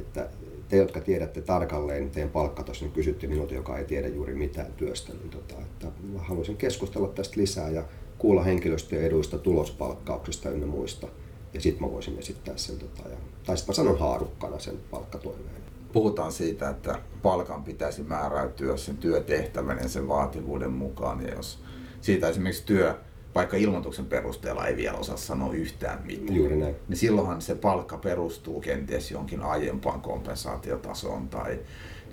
että 0.00 0.28
te, 0.68 0.76
jotka 0.76 1.00
tiedätte 1.00 1.40
tarkalleen 1.40 2.10
teidän 2.10 2.30
palkkatason, 2.30 2.82
niin 2.82 2.94
kysytte 2.94 3.26
minulta, 3.26 3.54
joka 3.54 3.78
ei 3.78 3.84
tiedä 3.84 4.08
juuri 4.08 4.34
mitään 4.34 4.72
työstä, 4.72 5.12
niin 5.12 5.30
tota, 5.30 5.54
että 5.62 5.86
mä 6.12 6.18
haluaisin 6.18 6.56
keskustella 6.56 7.08
tästä 7.08 7.40
lisää 7.40 7.70
ja 7.70 7.84
kuulla 8.18 8.42
henkilöstön 8.42 9.02
eduista, 9.02 9.38
tulospalkkauksista 9.38 10.50
ynnä 10.50 10.66
muista. 10.66 11.08
Ja 11.54 11.60
sitten 11.60 11.86
mä 11.86 11.92
voisin 11.92 12.18
esittää 12.18 12.56
sen, 12.56 12.78
tota, 12.78 13.08
ja, 13.08 13.16
tai 13.46 13.56
sitten 13.56 13.72
mä 13.72 13.76
sanon 13.76 13.98
haarukkana 13.98 14.58
sen 14.58 14.74
palkkatoiveen. 14.90 15.62
Puhutaan 15.92 16.32
siitä, 16.32 16.70
että 16.70 16.98
palkan 17.22 17.64
pitäisi 17.64 18.02
määräytyä 18.02 18.76
sen 18.76 18.96
työtehtävän 18.96 19.78
ja 19.82 19.88
sen 19.88 20.08
vaativuuden 20.08 20.72
mukaan. 20.72 21.22
Ja 21.26 21.34
jos 21.34 21.58
siitä 22.00 22.28
esimerkiksi 22.28 22.66
työ, 22.66 22.94
vaikka 23.38 23.56
ilmoituksen 23.56 24.06
perusteella 24.06 24.66
ei 24.66 24.76
vielä 24.76 24.98
osaa 24.98 25.16
sanoa 25.16 25.52
yhtään 25.52 26.02
mitään, 26.06 26.36
Juuri 26.36 26.56
näin. 26.56 26.76
niin 26.88 26.96
silloinhan 26.96 27.42
se 27.42 27.54
palkka 27.54 27.96
perustuu 27.98 28.60
kenties 28.60 29.10
johonkin 29.10 29.42
aiempaan 29.42 30.00
kompensaatiotasoon 30.00 31.28
tai 31.28 31.58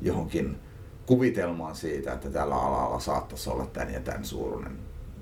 johonkin 0.01 0.58
kuvitelmaan 1.05 1.75
siitä, 1.75 2.13
että 2.13 2.29
tällä 2.29 2.55
alalla 2.55 3.00
saattaisi 3.00 3.50
olla 3.50 3.65
tämän 3.65 3.94
ja 3.94 4.00
tämän 4.00 4.25
suuruinen 4.25 4.77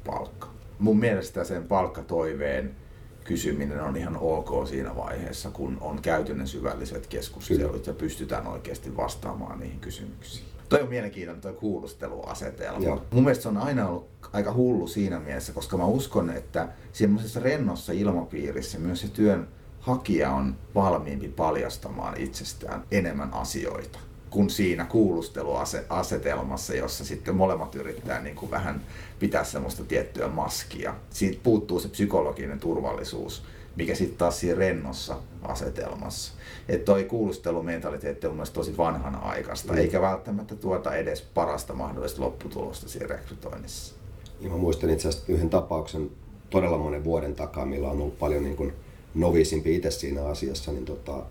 palkka. 0.06 0.48
Mun 0.80 1.00
mielestä 1.00 1.44
sen 1.44 1.64
palkkatoiveen 1.64 2.76
kysyminen 3.24 3.82
on 3.82 3.98
ihan 3.98 4.18
ok 4.18 4.68
siinä 4.68 4.96
vaiheessa, 4.96 5.50
kun 5.50 5.78
on 5.82 6.02
käyty 6.02 6.34
ne 6.34 6.48
syvälliset 6.48 7.08
keskustelut 7.08 7.88
ja 7.88 7.94
pystytään 7.94 8.48
oikeasti 8.48 8.98
vastaamaan 8.98 9.60
niihin 9.60 9.80
kysymyksiin. 9.80 10.46
Toi 10.70 10.82
on 10.82 10.90
mielenkiintoinen 10.90 11.42
toi 11.42 11.54
kuulusteluasetelma. 11.54 12.86
Joo. 12.86 13.02
Mun 13.12 13.24
mielestä 13.24 13.44
se 13.44 13.50
on 13.50 13.58
aina 13.58 13.88
ollut 13.88 14.08
aika 14.34 14.54
hullu 14.54 14.88
siinä 14.88 15.20
mielessä, 15.20 15.54
koska 15.54 15.78
mä 15.78 15.86
uskon, 15.86 16.30
että 16.30 16.68
semmoisessa 16.94 17.40
rennossa 17.40 17.94
ilmapiirissä 17.94 18.80
myös 18.80 19.02
se 19.02 19.08
työn 19.08 19.48
hakija 19.80 20.32
on 20.32 20.56
valmiimpi 20.76 21.28
paljastamaan 21.28 22.18
itsestään 22.18 22.84
enemmän 22.92 23.34
asioita 23.34 24.00
kuin 24.34 24.50
siinä 24.50 24.86
kuulusteluasetelmassa, 24.86 26.76
jossa 26.76 27.06
sitten 27.06 27.36
molemmat 27.36 27.76
yrittää 27.76 28.22
niin 28.22 28.36
kuin 28.36 28.52
vähän 28.52 28.82
pitää 29.20 29.44
semmoista 29.44 29.84
tiettyä 29.84 30.28
maskia. 30.28 30.96
Siitä 31.10 31.40
puuttuu 31.44 31.80
se 31.80 31.90
psykologinen 31.90 32.60
turvallisuus, 32.60 33.44
mikä 33.76 33.96
sitten 33.96 34.18
taas 34.18 34.40
siinä 34.40 34.60
rennossa 34.60 35.18
asetelmassa. 35.44 36.34
Että 36.70 36.86
toi 36.86 37.04
kuulustelumentaliteetti 37.04 38.28
on 38.28 38.34
mielestäni 38.34 38.66
tosi 38.66 38.78
vanhanaikaista, 38.78 39.74
Mm. 39.74 39.80
eikä 39.80 40.02
välttämättä 40.02 40.56
tuota 40.56 40.96
edes 40.96 41.22
parasta 41.22 41.74
mahdollista 41.74 42.22
lopputulosta 42.22 42.90
siinä 42.90 43.08
rekrytoinnissa. 43.08 43.96
Ja 44.42 44.50
mä 44.50 44.58
muistan 44.58 44.90
itse 44.90 45.08
asiassa 45.08 45.32
yhden 45.32 45.50
tapauksen 45.50 46.12
todella 46.50 46.78
monen 46.78 47.04
vuoden 47.04 47.36
takaa, 47.36 47.66
millä 47.66 47.88
on 47.90 48.02
ollut 48.02 48.20
paljon 48.20 48.44
niin 48.44 48.56
kuin 48.56 48.74
noviisimpi 49.16 49.76
itse 49.76 49.92
siinä 49.92 50.26
asiassa, 50.26 50.72
niin 50.72 50.86
tota, 50.86 51.24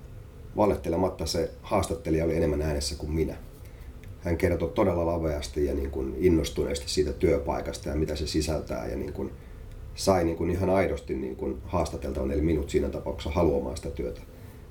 valehtelematta 0.56 1.26
se 1.26 1.50
haastattelija 1.62 2.25
oli 2.25 2.37
enemmän 2.37 2.62
äänessä 2.62 2.97
kuin 2.97 3.12
minä. 3.12 3.37
Hän 4.21 4.37
kertoi 4.37 4.71
todella 4.75 5.06
laveasti 5.06 5.64
ja 5.64 5.75
niin 5.75 5.90
kuin 5.90 6.14
innostuneesti 6.18 6.90
siitä 6.90 7.12
työpaikasta 7.12 7.88
ja 7.88 7.94
mitä 7.94 8.16
se 8.16 8.26
sisältää 8.26 8.87
ja 8.87 8.97
niin 8.97 9.12
kuin 9.12 9.30
sai 9.94 10.25
niin 10.25 10.37
kuin 10.37 10.50
ihan 10.50 10.71
aidosti 10.71 11.14
niin 11.14 11.37
kuin 11.37 11.59
haastateltavan, 11.64 12.30
eli 12.30 12.40
minut 12.40 12.71
siinä 12.71 12.88
tapauksessa 12.88 13.30
haluamaan 13.30 13.76
sitä 13.76 13.90
työtä. 13.90 14.21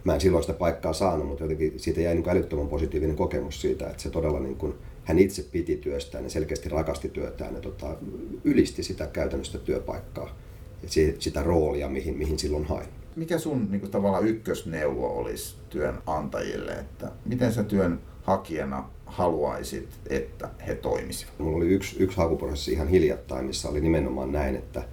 Mä 0.03 0.13
en 0.13 0.21
silloin 0.21 0.43
sitä 0.43 0.53
paikkaa 0.53 0.93
saanut, 0.93 1.27
mutta 1.27 1.43
jotenkin 1.43 1.73
siitä 1.77 2.01
jäi 2.01 2.13
niin 2.13 2.23
kuin 2.23 2.37
älyttömän 2.37 2.67
positiivinen 2.67 3.15
kokemus 3.15 3.61
siitä, 3.61 3.89
että 3.89 4.03
se 4.03 4.09
todella 4.09 4.39
niin 4.39 4.55
kuin, 4.55 4.73
hän 5.03 5.19
itse 5.19 5.43
piti 5.51 5.75
työstään 5.77 6.23
ja 6.23 6.29
selkeästi 6.29 6.69
rakasti 6.69 7.09
työtään 7.09 7.55
ja 7.55 7.61
tota, 7.61 7.95
ylisti 8.43 8.83
sitä 8.83 9.07
käytännössä 9.07 9.57
työpaikkaa 9.57 10.35
ja 10.83 10.89
si- 10.89 11.15
sitä 11.19 11.43
roolia, 11.43 11.89
mihin, 11.89 12.17
mihin 12.17 12.39
silloin 12.39 12.65
hain. 12.65 12.87
Mikä 13.15 13.37
sun 13.37 13.67
niin 13.71 13.79
kuin, 13.79 13.91
tavallaan 13.91 14.27
ykkösneuvo 14.27 15.07
olisi 15.07 15.55
työnantajille, 15.69 16.71
että 16.71 17.11
miten 17.25 17.53
sä 17.53 17.63
työn 17.63 17.99
hakijana 18.23 18.89
haluaisit, 19.05 19.89
että 20.09 20.49
he 20.67 20.75
toimisivat? 20.75 21.39
Mulla 21.39 21.57
oli 21.57 21.67
yksi, 21.67 21.95
yksi 21.99 22.17
hakuprosessi 22.17 22.71
ihan 22.71 22.87
hiljattain, 22.87 23.45
missä 23.45 23.69
oli 23.69 23.81
nimenomaan 23.81 24.31
näin, 24.31 24.55
että 24.55 24.83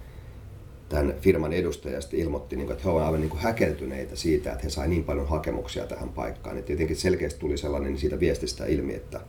tämän 0.89 1.13
firman 1.21 1.53
edustaja 1.53 1.99
niin 2.11 2.31
kuin, 2.31 2.71
että 2.71 2.83
he 2.83 2.89
ovat 2.89 3.03
aivan 3.03 3.19
niin 3.19 3.29
kuin 3.29 3.41
häkeltyneitä 3.41 4.15
siitä, 4.15 4.51
että 4.51 4.63
he 4.63 4.69
sai 4.69 4.87
niin 4.87 5.03
paljon 5.03 5.27
hakemuksia 5.27 5.85
tähän 5.85 6.09
paikkaan. 6.09 6.57
Et 6.57 6.65
tietenkin 6.65 6.95
selkeästi 6.95 7.39
tuli 7.39 7.57
sellainen 7.57 7.97
siitä 7.97 8.19
viestistä 8.19 8.65
ilmi, 8.65 8.93
että 8.95 9.21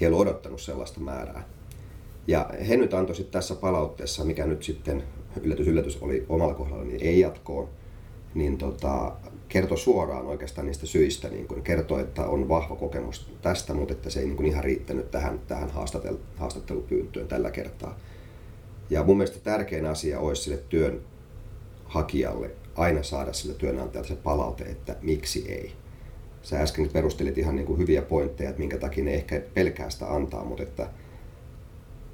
he 0.00 0.06
ollut 0.06 0.20
odottanut 0.20 0.60
sellaista 0.60 1.00
määrää. 1.00 1.44
Ja 2.26 2.50
he 2.68 2.76
nyt 2.76 2.94
antoi 2.94 3.16
sitten 3.16 3.32
tässä 3.32 3.54
palautteessa, 3.54 4.24
mikä 4.24 4.46
nyt 4.46 4.62
sitten 4.62 5.02
yllätys 5.42 5.68
yllätys 5.68 6.02
oli 6.02 6.26
omalla 6.28 6.54
kohdalla, 6.54 6.84
niin 6.84 7.02
ei 7.02 7.20
jatkoon, 7.20 7.68
niin 8.34 8.58
tota, 8.58 9.12
kertoi 9.48 9.78
suoraan 9.78 10.26
oikeastaan 10.26 10.66
niistä 10.66 10.86
syistä, 10.86 11.28
niin 11.28 11.48
kun 11.48 11.62
kertoi, 11.62 12.00
että 12.00 12.26
on 12.26 12.48
vahva 12.48 12.76
kokemus 12.76 13.30
tästä, 13.42 13.74
mutta 13.74 13.94
että 13.94 14.10
se 14.10 14.20
ei 14.20 14.26
niin 14.26 14.36
kuin 14.36 14.46
ihan 14.46 14.64
riittänyt 14.64 15.10
tähän, 15.10 15.40
tähän 15.46 15.70
haastatel- 15.70 16.18
haastattelupyyntöön 16.36 17.28
tällä 17.28 17.50
kertaa. 17.50 17.98
Ja 18.90 19.04
mun 19.04 19.16
mielestä 19.16 19.40
tärkein 19.40 19.86
asia 19.86 20.20
olisi 20.20 20.42
sille 20.42 20.62
työnhakijalle 20.68 22.50
aina 22.74 23.02
saada 23.02 23.32
sille 23.32 23.54
työnantajalta 23.54 24.08
se 24.08 24.16
palaute, 24.16 24.64
että 24.64 24.96
miksi 25.02 25.52
ei. 25.52 25.72
Sä 26.42 26.60
äsken 26.60 26.88
perustelit 26.88 27.38
ihan 27.38 27.56
niin 27.56 27.66
kuin 27.66 27.78
hyviä 27.78 28.02
pointteja, 28.02 28.50
että 28.50 28.60
minkä 28.60 28.78
takia 28.78 29.04
ne 29.04 29.14
ehkä 29.14 29.42
pelkää 29.54 29.90
sitä 29.90 30.14
antaa, 30.14 30.44
mutta 30.44 30.62
että 30.62 30.90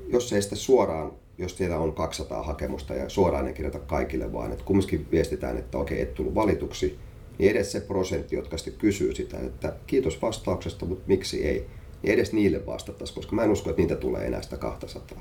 jos 0.08 0.32
ei 0.32 0.42
sitä 0.42 0.56
suoraan, 0.56 1.12
jos 1.38 1.56
siellä 1.56 1.78
on 1.78 1.92
200 1.92 2.42
hakemusta 2.42 2.94
ja 2.94 3.08
suoraan 3.08 3.46
ei 3.46 3.54
kirjoita 3.54 3.78
kaikille, 3.78 4.32
vaan 4.32 4.52
että 4.52 4.64
kumminkin 4.64 5.06
viestitään, 5.10 5.56
että 5.56 5.78
okei, 5.78 6.00
et 6.00 6.14
tullut 6.14 6.34
valituksi, 6.34 6.98
niin 7.38 7.50
edes 7.50 7.72
se 7.72 7.80
prosentti, 7.80 8.36
jotka 8.36 8.56
sitten 8.58 8.80
kysyy 8.80 9.14
sitä, 9.14 9.38
että 9.38 9.72
kiitos 9.86 10.22
vastauksesta, 10.22 10.86
mutta 10.86 11.04
miksi 11.06 11.46
ei, 11.46 11.66
niin 12.02 12.14
edes 12.14 12.32
niille 12.32 12.66
vastattaisiin, 12.66 13.14
koska 13.14 13.36
mä 13.36 13.44
en 13.44 13.50
usko, 13.50 13.70
että 13.70 13.82
niitä 13.82 13.96
tulee 13.96 14.26
enää 14.26 14.42
sitä 14.42 14.56
200. 14.56 15.20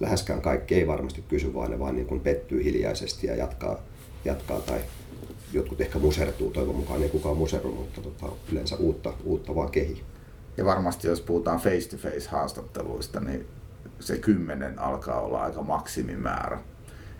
Läheskään 0.00 0.42
kaikki 0.42 0.74
ei 0.74 0.86
varmasti 0.86 1.24
kysy, 1.28 1.54
vaan 1.54 1.70
ne 1.70 1.78
vaan 1.78 1.94
niin 1.94 2.06
kuin 2.06 2.20
pettyy 2.20 2.64
hiljaisesti 2.64 3.26
ja 3.26 3.36
jatkaa, 3.36 3.82
jatkaa 4.24 4.60
tai 4.60 4.80
jotkut 5.52 5.80
ehkä 5.80 5.98
musertuu, 5.98 6.50
toivon 6.50 6.76
mukaan 6.76 7.02
ei 7.02 7.08
kukaan 7.08 7.36
muserru, 7.36 7.72
mutta 7.72 8.00
tota, 8.00 8.26
yleensä 8.52 8.76
uutta, 8.76 9.12
uutta 9.24 9.54
vaan 9.54 9.70
kehi. 9.70 10.02
Ja 10.56 10.64
varmasti 10.64 11.08
jos 11.08 11.20
puhutaan 11.20 11.60
face-to-face 11.60 12.28
haastatteluista, 12.28 13.20
niin 13.20 13.46
se 14.00 14.18
kymmenen 14.18 14.78
alkaa 14.78 15.20
olla 15.20 15.42
aika 15.42 15.62
maksimimäärä, 15.62 16.58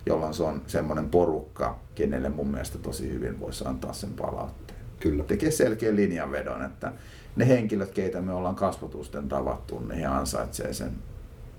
jolloin 0.07 0.35
se 0.35 0.43
on 0.43 0.63
semmoinen 0.67 1.09
porukka, 1.11 1.79
kenelle 1.95 2.29
mun 2.29 2.49
mielestä 2.49 2.79
tosi 2.79 3.11
hyvin 3.13 3.41
voisi 3.41 3.65
antaa 3.67 3.93
sen 3.93 4.11
palautteen. 4.13 4.79
Kyllä. 5.01 5.25
Tekee 5.25 5.51
selkeän 5.51 5.97
linjanvedon, 5.97 6.65
että 6.65 6.93
ne 7.37 7.49
henkilöt, 7.49 7.91
keitä 7.91 8.21
me 8.21 8.33
ollaan 8.33 8.55
kasvatusten 8.55 9.29
tavattu, 9.29 9.79
niin 9.79 9.99
he 9.99 10.07
ansaitsee 10.07 10.73
sen 10.73 10.93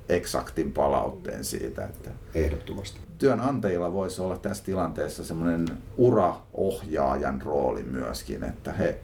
eksaktin 0.09 0.71
palautteen 0.71 1.43
siitä, 1.43 1.85
että 1.85 2.09
Ehdottomasti. 2.35 2.99
työnantajilla 3.17 3.93
voisi 3.93 4.21
olla 4.21 4.37
tässä 4.37 4.63
tilanteessa 4.63 5.23
semmoinen 5.23 5.67
uraohjaajan 5.97 7.41
rooli 7.41 7.83
myöskin, 7.83 8.43
että 8.43 8.73
he 8.73 8.99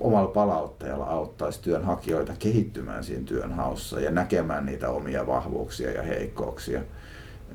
omalla 0.00 0.28
palautteella 0.28 1.04
auttaisi 1.04 1.62
työnhakijoita 1.62 2.32
kehittymään 2.38 3.04
siinä 3.04 3.24
työnhaussa 3.24 4.00
ja 4.00 4.10
näkemään 4.10 4.66
niitä 4.66 4.90
omia 4.90 5.26
vahvuuksia 5.26 5.90
ja 5.90 6.02
heikkouksia. 6.02 6.82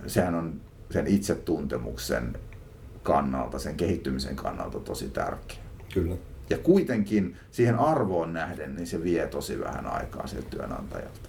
Sehän 0.07 0.35
on 0.35 0.61
sen 0.91 1.07
itsetuntemuksen 1.07 2.37
kannalta, 3.03 3.59
sen 3.59 3.75
kehittymisen 3.75 4.35
kannalta 4.35 4.79
tosi 4.79 5.09
tärkeä. 5.09 5.57
Kyllä. 5.93 6.15
Ja 6.49 6.57
kuitenkin 6.57 7.35
siihen 7.51 7.79
arvoon 7.79 8.33
nähden, 8.33 8.75
niin 8.75 8.87
se 8.87 9.03
vie 9.03 9.27
tosi 9.27 9.59
vähän 9.59 9.85
aikaa 9.85 10.27
sieltä 10.27 10.49
työnantajalta. 10.49 11.19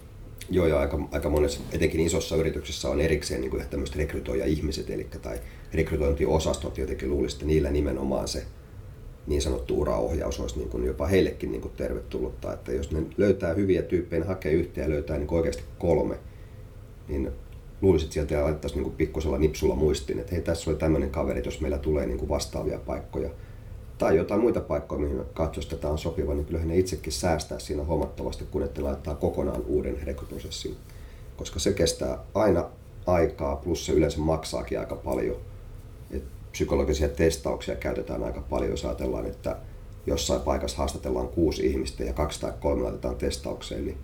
Joo, 0.49 0.67
ja 0.67 0.79
aika, 0.79 0.99
aika 1.11 1.29
monessa, 1.29 1.59
etenkin 1.71 1.99
isossa 1.99 2.35
yrityksessä 2.35 2.89
on 2.89 3.01
erikseen 3.01 3.41
niin 3.41 3.51
kuin 3.51 3.69
tämmöiset 3.69 3.95
rekrytoija-ihmiset, 3.95 4.89
eli 4.89 5.07
tai 5.21 5.39
rekrytointiosastot 5.73 6.77
jotenkin 6.77 7.09
luulisi, 7.09 7.35
että 7.35 7.45
niillä 7.45 7.71
nimenomaan 7.71 8.27
se 8.27 8.45
niin 9.29 9.41
sanottu 9.41 9.81
uraohjaus 9.81 10.39
olisi 10.39 10.57
niin 10.57 10.69
kuin 10.69 10.85
jopa 10.85 11.07
heillekin 11.07 11.51
niin 11.51 11.61
kuin 11.61 11.73
tervetullutta, 11.77 12.53
että 12.53 12.71
jos 12.71 12.91
ne 12.91 13.03
löytää 13.17 13.53
hyviä 13.53 13.81
tyyppejä, 13.81 14.25
hakee 14.25 14.51
yhteen 14.51 14.85
ja 14.85 14.89
löytää 14.89 15.17
niin 15.17 15.33
oikeasti 15.33 15.63
kolme, 15.79 16.15
niin 17.07 17.31
luulisin, 17.81 18.05
että 18.05 18.13
sieltä 18.13 18.43
laitettaisiin 18.43 18.77
niin 18.77 18.83
kuin 18.83 18.95
pikkusella 18.95 19.37
nipsulla 19.37 19.75
muistiin, 19.75 20.19
että 20.19 20.31
hei, 20.31 20.41
tässä 20.41 20.69
oli 20.69 20.79
tämmöinen 20.79 21.09
kaveri, 21.09 21.41
jos 21.45 21.61
meillä 21.61 21.77
tulee 21.77 22.05
niin 22.05 22.17
kuin 22.17 22.29
vastaavia 22.29 22.79
paikkoja, 22.79 23.29
tai 23.97 24.17
jotain 24.17 24.41
muita 24.41 24.61
paikkoja, 24.61 25.01
mihin 25.01 25.21
katsoisi, 25.33 25.67
että 25.67 25.81
tämä 25.81 25.91
on 25.91 25.97
sopiva, 25.97 26.33
niin 26.33 26.45
kyllähän 26.45 26.67
ne 26.67 26.77
itsekin 26.77 27.13
säästää 27.13 27.59
siinä 27.59 27.83
huomattavasti, 27.83 28.45
kun 28.51 28.63
että 28.63 28.83
laittaa 28.83 29.15
kokonaan 29.15 29.65
uuden 29.65 29.97
rekryprosessin 30.03 30.77
koska 31.39 31.59
se 31.59 31.73
kestää 31.73 32.17
aina 32.33 32.65
aikaa, 33.05 33.55
plus 33.55 33.85
se 33.85 33.91
yleensä 33.91 34.19
maksaakin 34.19 34.79
aika 34.79 34.95
paljon. 34.95 35.35
Psykologisia 36.51 37.09
testauksia 37.09 37.75
käytetään 37.75 38.23
aika 38.23 38.41
paljon, 38.41 38.71
jos 38.71 38.85
ajatellaan, 38.85 39.25
että 39.25 39.57
jossain 40.05 40.41
paikassa 40.41 40.77
haastatellaan 40.77 41.27
kuusi 41.27 41.65
ihmistä 41.65 42.03
ja 42.03 42.13
kaksi 42.13 42.41
tai 42.41 42.53
kolme 42.59 42.83
laitetaan 42.83 43.15
testaukseen, 43.15 43.85
niin 43.85 43.97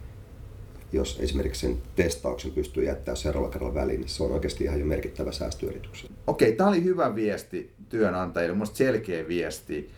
jos 0.91 1.19
esimerkiksi 1.19 1.67
sen 1.67 1.77
testauksen 1.95 2.51
pystyy 2.51 2.83
jättämään 2.83 3.17
seuraavalla 3.17 3.53
kerralla 3.53 3.75
väliin, 3.75 3.99
niin 3.99 4.09
se 4.09 4.23
on 4.23 4.31
oikeasti 4.31 4.63
ihan 4.63 4.79
jo 4.79 4.85
merkittävä 4.85 5.31
säästöyritys. 5.31 6.07
Okei, 6.27 6.51
tämä 6.51 6.69
oli 6.69 6.83
hyvä 6.83 7.15
viesti 7.15 7.73
työnantajille, 7.89 8.55
minusta 8.55 8.77
selkeä 8.77 9.27
viesti. 9.27 9.91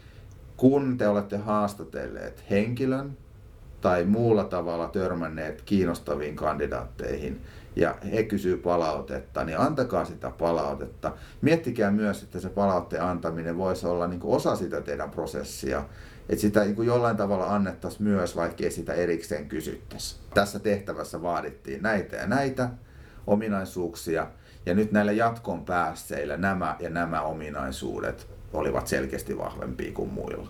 Kun 0.57 0.97
te 0.97 1.07
olette 1.07 1.37
haastatelleet 1.37 2.43
henkilön 2.49 3.17
tai 3.81 4.05
muulla 4.05 4.43
tavalla 4.43 4.87
törmänneet 4.87 5.61
kiinnostaviin 5.61 6.35
kandidaatteihin, 6.35 7.41
ja 7.75 7.95
he 8.13 8.23
kysyy 8.23 8.57
palautetta, 8.57 9.43
niin 9.43 9.59
antakaa 9.59 10.05
sitä 10.05 10.29
palautetta. 10.29 11.11
Miettikää 11.41 11.91
myös, 11.91 12.23
että 12.23 12.39
se 12.39 12.49
palautteen 12.49 13.03
antaminen 13.03 13.57
voisi 13.57 13.87
olla 13.87 14.07
niin 14.07 14.21
osa 14.23 14.55
sitä 14.55 14.81
teidän 14.81 15.11
prosessia 15.11 15.83
että 16.29 16.41
sitä 16.41 16.63
niin 16.63 16.75
kuin 16.75 16.87
jollain 16.87 17.17
tavalla 17.17 17.55
annettaisiin 17.55 18.03
myös, 18.03 18.35
vaikka 18.35 18.63
ei 18.63 18.71
sitä 18.71 18.93
erikseen 18.93 19.49
kysyttäisi. 19.49 20.15
Tässä 20.33 20.59
tehtävässä 20.59 21.21
vaadittiin 21.21 21.83
näitä 21.83 22.15
ja 22.15 22.27
näitä 22.27 22.69
ominaisuuksia, 23.27 24.27
ja 24.65 24.73
nyt 24.73 24.91
näillä 24.91 25.11
jatkon 25.11 25.65
päässeillä 25.65 26.37
nämä 26.37 26.75
ja 26.79 26.89
nämä 26.89 27.21
ominaisuudet 27.21 28.27
olivat 28.53 28.87
selkeästi 28.87 29.37
vahvempia 29.37 29.91
kuin 29.91 30.09
muilla. 30.09 30.47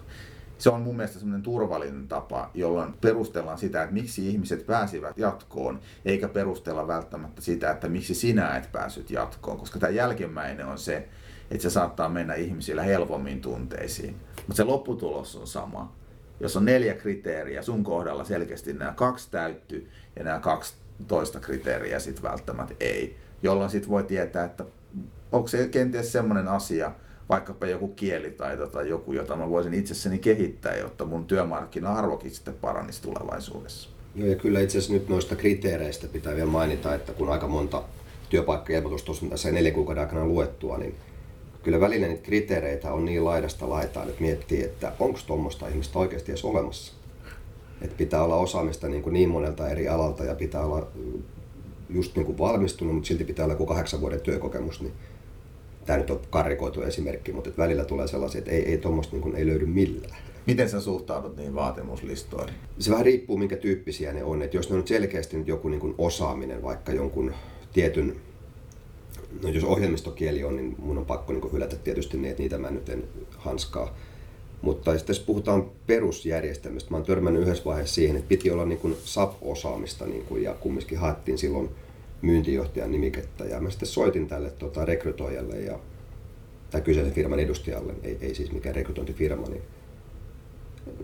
Se 0.57 0.69
on 0.69 0.81
mun 0.81 0.95
mielestä 0.95 1.19
semmoinen 1.19 1.43
turvallinen 1.43 2.07
tapa, 2.07 2.51
jolloin 2.53 2.93
perustellaan 2.93 3.57
sitä, 3.57 3.83
että 3.83 3.93
miksi 3.93 4.29
ihmiset 4.29 4.65
pääsivät 4.65 5.17
jatkoon, 5.17 5.79
eikä 6.05 6.27
perustella 6.27 6.87
välttämättä 6.87 7.41
sitä, 7.41 7.71
että 7.71 7.89
miksi 7.89 8.15
sinä 8.15 8.57
et 8.57 8.71
päässyt 8.71 9.11
jatkoon, 9.11 9.57
koska 9.57 9.79
tämä 9.79 9.89
jälkimmäinen 9.89 10.65
on 10.65 10.77
se, 10.77 11.07
että 11.51 11.63
se 11.63 11.69
saattaa 11.69 12.09
mennä 12.09 12.33
ihmisillä 12.33 12.83
helpommin 12.83 13.41
tunteisiin. 13.41 14.15
Mutta 14.35 14.55
se 14.55 14.63
lopputulos 14.63 15.35
on 15.35 15.47
sama. 15.47 15.95
Jos 16.39 16.57
on 16.57 16.65
neljä 16.65 16.93
kriteeriä, 16.93 17.61
sun 17.61 17.83
kohdalla 17.83 18.23
selkeästi 18.23 18.73
nämä 18.73 18.93
kaksi 18.95 19.31
täyttyy 19.31 19.89
ja 20.15 20.23
nämä 20.23 20.39
kaksi 20.39 20.73
toista 21.07 21.39
kriteeriä 21.39 21.99
sitten 21.99 22.23
välttämättä 22.23 22.73
ei. 22.79 23.17
Jolloin 23.43 23.69
sitten 23.69 23.89
voi 23.89 24.03
tietää, 24.03 24.45
että 24.45 24.65
onko 25.31 25.47
se 25.47 25.67
kenties 25.67 26.11
semmoinen 26.11 26.47
asia, 26.47 26.91
vaikkapa 27.29 27.65
joku 27.65 27.87
kielitaito 27.87 28.67
tai 28.67 28.89
joku, 28.89 29.13
jota 29.13 29.35
mä 29.35 29.49
voisin 29.49 29.73
itsessäni 29.73 30.19
kehittää, 30.19 30.75
jotta 30.75 31.05
mun 31.05 31.25
työmarkkina-arvokin 31.25 32.31
sitten 32.31 32.53
paranisi 32.53 33.01
tulevaisuudessa. 33.01 33.89
Joo, 34.15 34.27
ja 34.27 34.35
kyllä 34.35 34.59
itse 34.59 34.77
asiassa 34.77 34.93
nyt 34.93 35.09
noista 35.09 35.35
kriteereistä 35.35 36.07
pitää 36.07 36.35
vielä 36.35 36.49
mainita, 36.49 36.95
että 36.95 37.13
kun 37.13 37.29
aika 37.29 37.47
monta 37.47 37.83
työpaikkailmoitusta 38.29 39.05
tuossa 39.05 39.25
tässä 39.25 39.51
neljän 39.51 39.73
kuukauden 39.73 40.03
aikana 40.03 40.25
luettua, 40.25 40.77
niin 40.77 40.95
kyllä 41.63 41.79
välillä 41.79 42.07
niitä 42.07 42.23
kriteereitä 42.23 42.93
on 42.93 43.05
niin 43.05 43.25
laidasta 43.25 43.69
laitaan, 43.69 44.09
että 44.09 44.21
miettii, 44.21 44.63
että 44.63 44.91
onko 44.99 45.19
tuommoista 45.27 45.67
ihmistä 45.67 45.99
oikeasti 45.99 46.31
edes 46.31 46.45
olemassa. 46.45 46.93
Että 47.81 47.97
pitää 47.97 48.23
olla 48.23 48.35
osaamista 48.35 48.87
niin, 48.87 49.03
kuin 49.03 49.13
niin 49.13 49.29
monelta 49.29 49.69
eri 49.69 49.87
alalta 49.87 50.23
ja 50.23 50.35
pitää 50.35 50.65
olla 50.65 50.87
just 51.89 52.15
niin 52.15 52.25
kuin 52.25 52.37
valmistunut, 52.37 52.95
mutta 52.95 53.07
silti 53.07 53.23
pitää 53.23 53.45
olla 53.45 53.53
joku 53.53 53.65
kahdeksan 53.65 54.01
vuoden 54.01 54.21
työkokemus. 54.21 54.81
Niin 54.81 54.93
tämä 55.87 55.99
nyt 55.99 56.09
on 56.09 56.19
karikoitu 56.29 56.81
esimerkki, 56.81 57.33
mutta 57.33 57.49
että 57.49 57.61
välillä 57.61 57.85
tulee 57.85 58.07
sellaisia, 58.07 58.39
että 58.39 58.51
ei, 58.51 58.65
ei 58.65 58.77
tuommoista 58.77 59.15
niin 59.15 59.35
ei 59.35 59.47
löydy 59.47 59.65
millään. 59.65 60.17
Miten 60.47 60.69
sä 60.69 60.81
suhtaudut 60.81 61.37
niihin 61.37 61.55
vaatimuslistoihin? 61.55 62.55
Se 62.79 62.91
vähän 62.91 63.05
riippuu, 63.05 63.37
minkä 63.37 63.55
tyyppisiä 63.55 64.13
ne 64.13 64.23
on. 64.23 64.41
Että 64.41 64.57
jos 64.57 64.69
ne 64.69 64.75
on 64.75 64.87
selkeästi 64.87 65.37
nyt 65.37 65.47
joku 65.47 65.69
niin 65.69 65.79
kuin 65.79 65.95
osaaminen, 65.97 66.63
vaikka 66.63 66.91
jonkun 66.91 67.33
tietyn 67.73 68.15
no 69.43 69.49
jos 69.49 69.63
ohjelmistokieli 69.63 70.43
on, 70.43 70.55
niin 70.55 70.75
mun 70.79 70.97
on 70.97 71.05
pakko 71.05 71.33
niin 71.33 71.51
hylätä 71.53 71.75
tietysti 71.75 72.17
niin, 72.17 72.31
että 72.31 72.43
niitä 72.43 72.57
mä 72.57 72.71
nyt 72.71 72.89
en 72.89 73.03
hanskaa. 73.37 73.97
Mutta 74.61 74.97
sitten 74.97 75.13
jos 75.13 75.23
puhutaan 75.23 75.71
perusjärjestelmistä, 75.87 76.91
mä 76.91 76.97
oon 76.97 77.05
törmännyt 77.05 77.41
yhdessä 77.41 77.65
vaiheessa 77.65 77.95
siihen, 77.95 78.15
että 78.15 78.29
piti 78.29 78.51
olla 78.51 78.65
niin 78.65 78.79
kuin 78.79 78.95
SAP-osaamista 79.03 80.05
niin 80.05 80.25
kuin, 80.25 80.43
ja 80.43 80.53
kumminkin 80.53 80.97
haettiin 80.97 81.37
silloin 81.37 81.69
myyntijohtajan 82.21 82.91
nimikettä. 82.91 83.45
Ja 83.45 83.61
mä 83.61 83.69
sitten 83.69 83.87
soitin 83.87 84.27
tälle 84.27 84.49
tota, 84.49 84.85
rekrytoijalle 84.85 85.55
ja, 85.55 85.79
tai 86.71 86.81
kyseisen 86.81 87.13
firman 87.13 87.39
edustajalle, 87.39 87.93
ei, 88.03 88.17
ei 88.21 88.35
siis 88.35 88.51
mikään 88.51 88.75
rekrytointifirma, 88.75 89.47
niin 89.47 89.63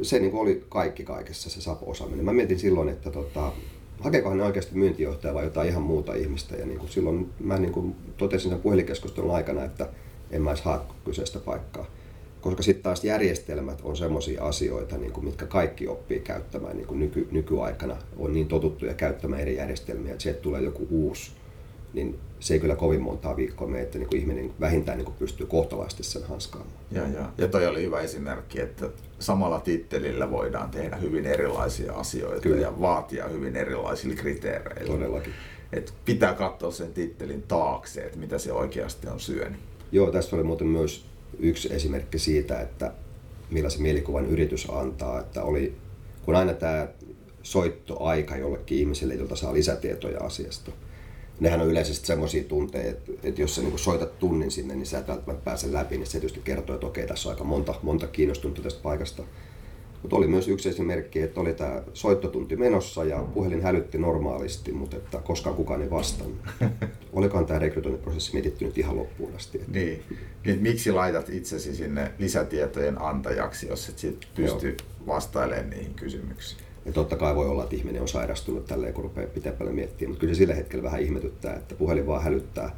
se 0.01 0.19
niin 0.19 0.33
oli 0.33 0.65
kaikki 0.69 1.03
kaikessa 1.03 1.49
se 1.49 1.61
SAP-osaaminen. 1.61 2.25
Mä 2.25 2.33
mietin 2.33 2.59
silloin, 2.59 2.89
että 2.89 3.11
tota, 3.11 3.51
hakeekohan 3.99 4.37
ne 4.37 4.43
oikeasti 4.43 4.75
myyntijohtaja 4.75 5.33
vai 5.33 5.43
jotain 5.43 5.69
ihan 5.69 5.83
muuta 5.83 6.13
ihmistä. 6.13 6.55
Ja 6.55 6.65
niin 6.65 6.79
kuin 6.79 6.89
silloin 6.89 7.29
mä 7.39 7.57
niin 7.57 7.71
kuin 7.71 7.95
totesin 8.17 8.51
sen 8.51 8.59
puhelinkeskustelun 8.59 9.35
aikana, 9.35 9.63
että 9.63 9.89
en 10.31 10.41
mä 10.41 10.49
edes 10.49 10.61
hae 10.61 10.79
kyseistä 11.05 11.39
paikkaa. 11.39 11.85
Koska 12.43 12.63
sitten 12.63 12.83
taas 12.83 13.03
järjestelmät 13.03 13.81
on 13.83 13.97
semmoisia 13.97 14.43
asioita, 14.43 14.97
niin 14.97 15.11
kuin, 15.11 15.25
mitkä 15.25 15.45
kaikki 15.45 15.87
oppii 15.87 16.19
käyttämään 16.19 16.77
niin 16.77 16.87
kuin 16.87 16.99
nyky, 16.99 17.27
nykyaikana. 17.31 17.97
On 18.17 18.33
niin 18.33 18.47
totuttuja 18.47 18.93
käyttämään 18.93 19.41
eri 19.41 19.55
järjestelmiä, 19.55 20.11
että 20.11 20.23
sieltä 20.23 20.41
tulee 20.41 20.61
joku 20.61 20.87
uusi 20.89 21.31
niin 21.93 22.19
se 22.39 22.53
ei 22.53 22.59
kyllä 22.59 22.75
kovin 22.75 23.01
montaa 23.01 23.37
viikkoa 23.37 23.67
mene, 23.67 23.83
että 23.83 23.97
niin 23.97 24.09
kuin 24.09 24.19
ihminen 24.19 24.53
vähintään 24.59 24.97
niin 24.97 25.05
kuin 25.05 25.15
pystyy 25.19 25.45
kohtalaisesti 25.45 26.03
sen 26.03 26.23
hanskaamaan. 26.23 26.73
Ja, 26.91 27.01
ja. 27.07 27.29
ja 27.37 27.47
toi 27.47 27.67
oli 27.67 27.83
hyvä 27.83 28.01
esimerkki, 28.01 28.61
että 28.61 28.89
samalla 29.19 29.59
tittelillä 29.59 30.31
voidaan 30.31 30.69
tehdä 30.69 30.95
hyvin 30.95 31.25
erilaisia 31.25 31.93
asioita 31.93 32.41
kyllä. 32.41 32.61
ja 32.61 32.81
vaatia 32.81 33.27
hyvin 33.27 33.55
erilaisilla 33.55 34.15
kriteereillä. 34.15 34.93
Todellakin. 34.93 35.33
Et 35.73 35.93
pitää 36.05 36.33
katsoa 36.33 36.71
sen 36.71 36.93
tittelin 36.93 37.43
taakse, 37.43 38.01
että 38.01 38.19
mitä 38.19 38.37
se 38.37 38.53
oikeasti 38.53 39.07
on 39.07 39.19
syönyt. 39.19 39.59
Joo, 39.91 40.11
tässä 40.11 40.35
oli 40.35 40.43
muuten 40.43 40.67
myös 40.67 41.05
yksi 41.39 41.73
esimerkki 41.73 42.19
siitä, 42.19 42.61
että 42.61 42.93
millaisen 43.51 43.81
mielikuvan 43.81 44.25
yritys 44.25 44.67
antaa, 44.69 45.19
että 45.19 45.43
oli, 45.43 45.75
kun 46.25 46.35
aina 46.35 46.53
tämä 46.53 46.87
soittoaika 47.43 48.37
jollekin 48.37 48.77
ihmiselle, 48.77 49.13
jolta 49.13 49.35
saa 49.35 49.53
lisätietoja 49.53 50.19
asiasta, 50.19 50.71
nehän 51.39 51.61
on 51.61 51.67
yleisesti 51.67 52.07
semmoisia 52.07 52.43
tunteja, 52.43 52.89
että, 52.89 53.11
että 53.23 53.41
jos 53.41 53.55
sä 53.55 53.61
niin 53.61 53.79
soitat 53.79 54.19
tunnin 54.19 54.51
sinne, 54.51 54.75
niin 54.75 54.85
sä 54.85 54.99
et 54.99 55.07
välttämättä 55.07 55.45
pääse 55.45 55.73
läpi, 55.73 55.97
niin 55.97 56.05
se 56.05 56.11
tietysti 56.11 56.41
kertoo, 56.43 56.75
että 56.75 56.87
okei, 56.87 57.07
tässä 57.07 57.29
on 57.29 57.35
aika 57.35 57.43
monta, 57.43 57.75
monta 57.81 58.07
kiinnostunutta 58.07 58.61
tästä 58.61 58.83
paikasta. 58.83 59.23
Mutta 60.01 60.15
oli 60.15 60.27
myös 60.27 60.47
yksi 60.47 60.69
esimerkki, 60.69 61.21
että 61.21 61.41
oli 61.41 61.53
tämä 61.53 61.83
soittotunti 61.93 62.55
menossa 62.55 63.03
ja 63.03 63.23
puhelin 63.33 63.61
hälytti 63.61 63.97
normaalisti, 63.97 64.71
mutta 64.71 64.97
että 64.97 65.17
koskaan 65.17 65.55
kukaan 65.55 65.81
ei 65.81 65.89
vastannut. 65.89 66.37
Olikohan 67.13 67.45
tämä 67.45 67.59
rekrytointiprosessi 67.59 68.33
mietitty 68.33 68.65
nyt 68.65 68.77
ihan 68.77 68.97
loppuun 68.97 69.35
asti? 69.35 69.57
Että... 69.57 69.71
Niin. 69.71 70.03
niin. 70.45 70.61
Miksi 70.61 70.91
laitat 70.91 71.29
itsesi 71.29 71.75
sinne 71.75 72.11
lisätietojen 72.19 73.01
antajaksi, 73.01 73.67
jos 73.67 73.89
et 73.89 73.99
sit 73.99 74.27
pysty 74.35 74.77
vastailemaan 75.07 75.69
niihin 75.69 75.93
kysymyksiin? 75.93 76.61
Ja 76.85 76.91
totta 76.91 77.15
kai 77.15 77.35
voi 77.35 77.47
olla, 77.47 77.63
että 77.63 77.75
ihminen 77.75 78.01
on 78.01 78.07
sairastunut 78.07 78.65
tälleen, 78.65 78.93
kun 78.93 79.03
rupeaa 79.03 79.27
pitemmälle 79.27 79.71
miettimään, 79.71 80.11
mutta 80.11 80.19
kyllä 80.19 80.33
se 80.33 80.37
sillä 80.37 80.55
hetkellä 80.55 80.83
vähän 80.83 81.01
ihmetyttää, 81.01 81.55
että 81.55 81.75
puhelin 81.75 82.07
vaan 82.07 82.23
hälyttää 82.23 82.75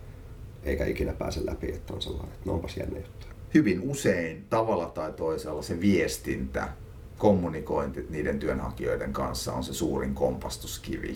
eikä 0.63 0.85
ikinä 0.85 1.13
pääse 1.13 1.45
läpi, 1.45 1.67
että 1.67 1.93
on 1.93 2.01
sellainen, 2.01 2.33
että 2.33 2.45
no 2.45 2.53
onpas 2.53 2.77
jännä 2.77 2.99
juttu. 2.99 3.27
Hyvin 3.53 3.81
usein 3.81 4.45
tavalla 4.49 4.85
tai 4.85 5.13
toisella 5.13 5.61
se 5.61 5.81
viestintä, 5.81 6.69
kommunikointi 7.17 8.05
niiden 8.09 8.39
työnhakijoiden 8.39 9.13
kanssa 9.13 9.53
on 9.53 9.63
se 9.63 9.73
suurin 9.73 10.15
kompastuskivi. 10.15 11.13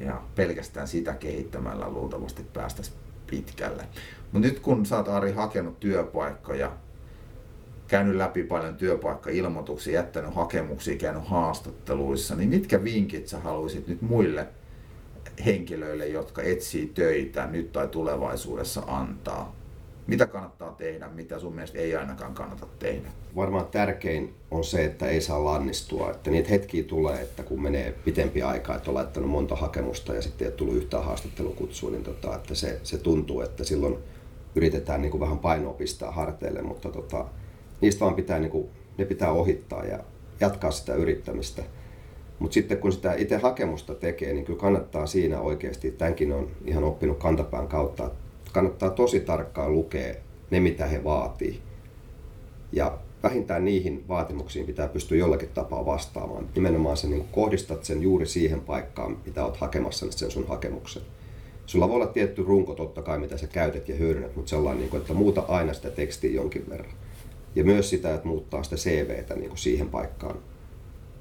Ja 0.00 0.22
pelkästään 0.34 0.88
sitä 0.88 1.12
kehittämällä 1.12 1.88
luultavasti 1.88 2.42
päästäisiin 2.52 2.96
pitkälle. 3.26 3.84
Mutta 4.32 4.48
nyt 4.48 4.60
kun 4.60 4.86
sä 4.86 4.96
oot 4.96 5.08
Ari 5.08 5.32
hakenut 5.32 5.80
työpaikkoja, 5.80 6.72
käynyt 7.88 8.16
läpi 8.16 8.44
paljon 8.44 8.76
työpaikkailmoituksia, 8.76 9.94
jättänyt 9.94 10.34
hakemuksia, 10.34 10.96
käynyt 10.96 11.28
haastatteluissa, 11.28 12.34
niin 12.34 12.48
mitkä 12.48 12.84
vinkit 12.84 13.28
sä 13.28 13.38
haluaisit 13.38 13.88
nyt 13.88 14.02
muille 14.02 14.46
henkilöille, 15.44 16.06
jotka 16.06 16.42
etsii 16.42 16.86
töitä 16.86 17.46
nyt 17.46 17.72
tai 17.72 17.88
tulevaisuudessa 17.88 18.82
antaa? 18.86 19.61
Mitä 20.12 20.26
kannattaa 20.26 20.72
tehdä, 20.72 21.08
mitä 21.08 21.38
sun 21.38 21.54
mielestä 21.54 21.78
ei 21.78 21.96
ainakaan 21.96 22.34
kannata 22.34 22.66
tehdä? 22.78 23.08
Varmaan 23.36 23.66
tärkein 23.66 24.34
on 24.50 24.64
se, 24.64 24.84
että 24.84 25.06
ei 25.06 25.20
saa 25.20 25.44
lannistua. 25.44 26.10
Että 26.10 26.30
niitä 26.30 26.48
hetkiä 26.48 26.84
tulee, 26.84 27.22
että 27.22 27.42
kun 27.42 27.62
menee 27.62 27.94
pitempi 28.04 28.42
aika, 28.42 28.74
että 28.74 28.90
on 28.90 28.94
laittanut 28.94 29.30
monta 29.30 29.56
hakemusta 29.56 30.14
ja 30.14 30.22
sitten 30.22 30.44
ei 30.44 30.50
ole 30.50 30.56
tullut 30.56 30.76
yhtään 30.76 31.04
haastattelukutsua, 31.04 31.90
niin 31.90 32.04
tota, 32.04 32.36
että 32.36 32.54
se, 32.54 32.80
se 32.82 32.98
tuntuu, 32.98 33.40
että 33.40 33.64
silloin 33.64 33.98
yritetään 34.54 35.02
niin 35.02 35.10
kuin 35.10 35.20
vähän 35.20 35.38
painoa 35.38 35.72
pistää 35.72 36.10
harteille, 36.10 36.62
mutta 36.62 36.88
tota, 36.90 37.24
niistä 37.80 38.00
vaan 38.00 38.14
pitää, 38.14 38.38
niin 38.38 38.50
kuin, 38.50 38.68
ne 38.98 39.04
pitää 39.04 39.32
ohittaa 39.32 39.84
ja 39.84 39.98
jatkaa 40.40 40.70
sitä 40.70 40.94
yrittämistä. 40.94 41.62
Mutta 42.38 42.54
sitten 42.54 42.78
kun 42.78 42.92
sitä 42.92 43.14
itse 43.14 43.36
hakemusta 43.36 43.94
tekee, 43.94 44.32
niin 44.32 44.44
kyllä 44.44 44.58
kannattaa 44.58 45.06
siinä 45.06 45.40
oikeasti, 45.40 45.90
tämänkin 45.90 46.32
on 46.32 46.50
ihan 46.64 46.84
oppinut 46.84 47.18
kantapään 47.18 47.68
kautta, 47.68 48.10
kannattaa 48.52 48.90
tosi 48.90 49.20
tarkkaan 49.20 49.72
lukea 49.72 50.14
ne, 50.50 50.60
mitä 50.60 50.86
he 50.86 51.04
vaatii. 51.04 51.60
Ja 52.72 52.98
vähintään 53.22 53.64
niihin 53.64 54.04
vaatimuksiin 54.08 54.66
pitää 54.66 54.88
pystyä 54.88 55.18
jollakin 55.18 55.48
tapaa 55.48 55.86
vastaamaan. 55.86 56.48
Nimenomaan 56.54 56.96
sen 56.96 57.10
niin 57.10 57.28
kohdistat 57.32 57.84
sen 57.84 58.02
juuri 58.02 58.26
siihen 58.26 58.60
paikkaan, 58.60 59.16
mitä 59.26 59.44
olet 59.44 59.56
hakemassa 59.56 60.06
sen 60.10 60.30
sun 60.30 60.48
hakemuksen. 60.48 61.02
Sulla 61.66 61.88
voi 61.88 61.96
olla 61.96 62.06
tietty 62.06 62.42
runko 62.42 62.74
totta 62.74 63.02
kai, 63.02 63.18
mitä 63.18 63.36
sä 63.36 63.46
käytät 63.46 63.88
ja 63.88 63.96
hyödynnät, 63.96 64.36
mutta 64.36 64.50
sellainen, 64.50 64.84
niin 64.84 64.96
että 64.96 65.14
muuta 65.14 65.44
aina 65.48 65.72
sitä 65.72 65.90
tekstiä 65.90 66.30
jonkin 66.30 66.70
verran. 66.70 66.92
Ja 67.54 67.64
myös 67.64 67.90
sitä, 67.90 68.14
että 68.14 68.28
muuttaa 68.28 68.62
sitä 68.62 68.76
CVtä 68.76 69.34
niin 69.34 69.48
kuin 69.48 69.58
siihen 69.58 69.88
paikkaan 69.88 70.36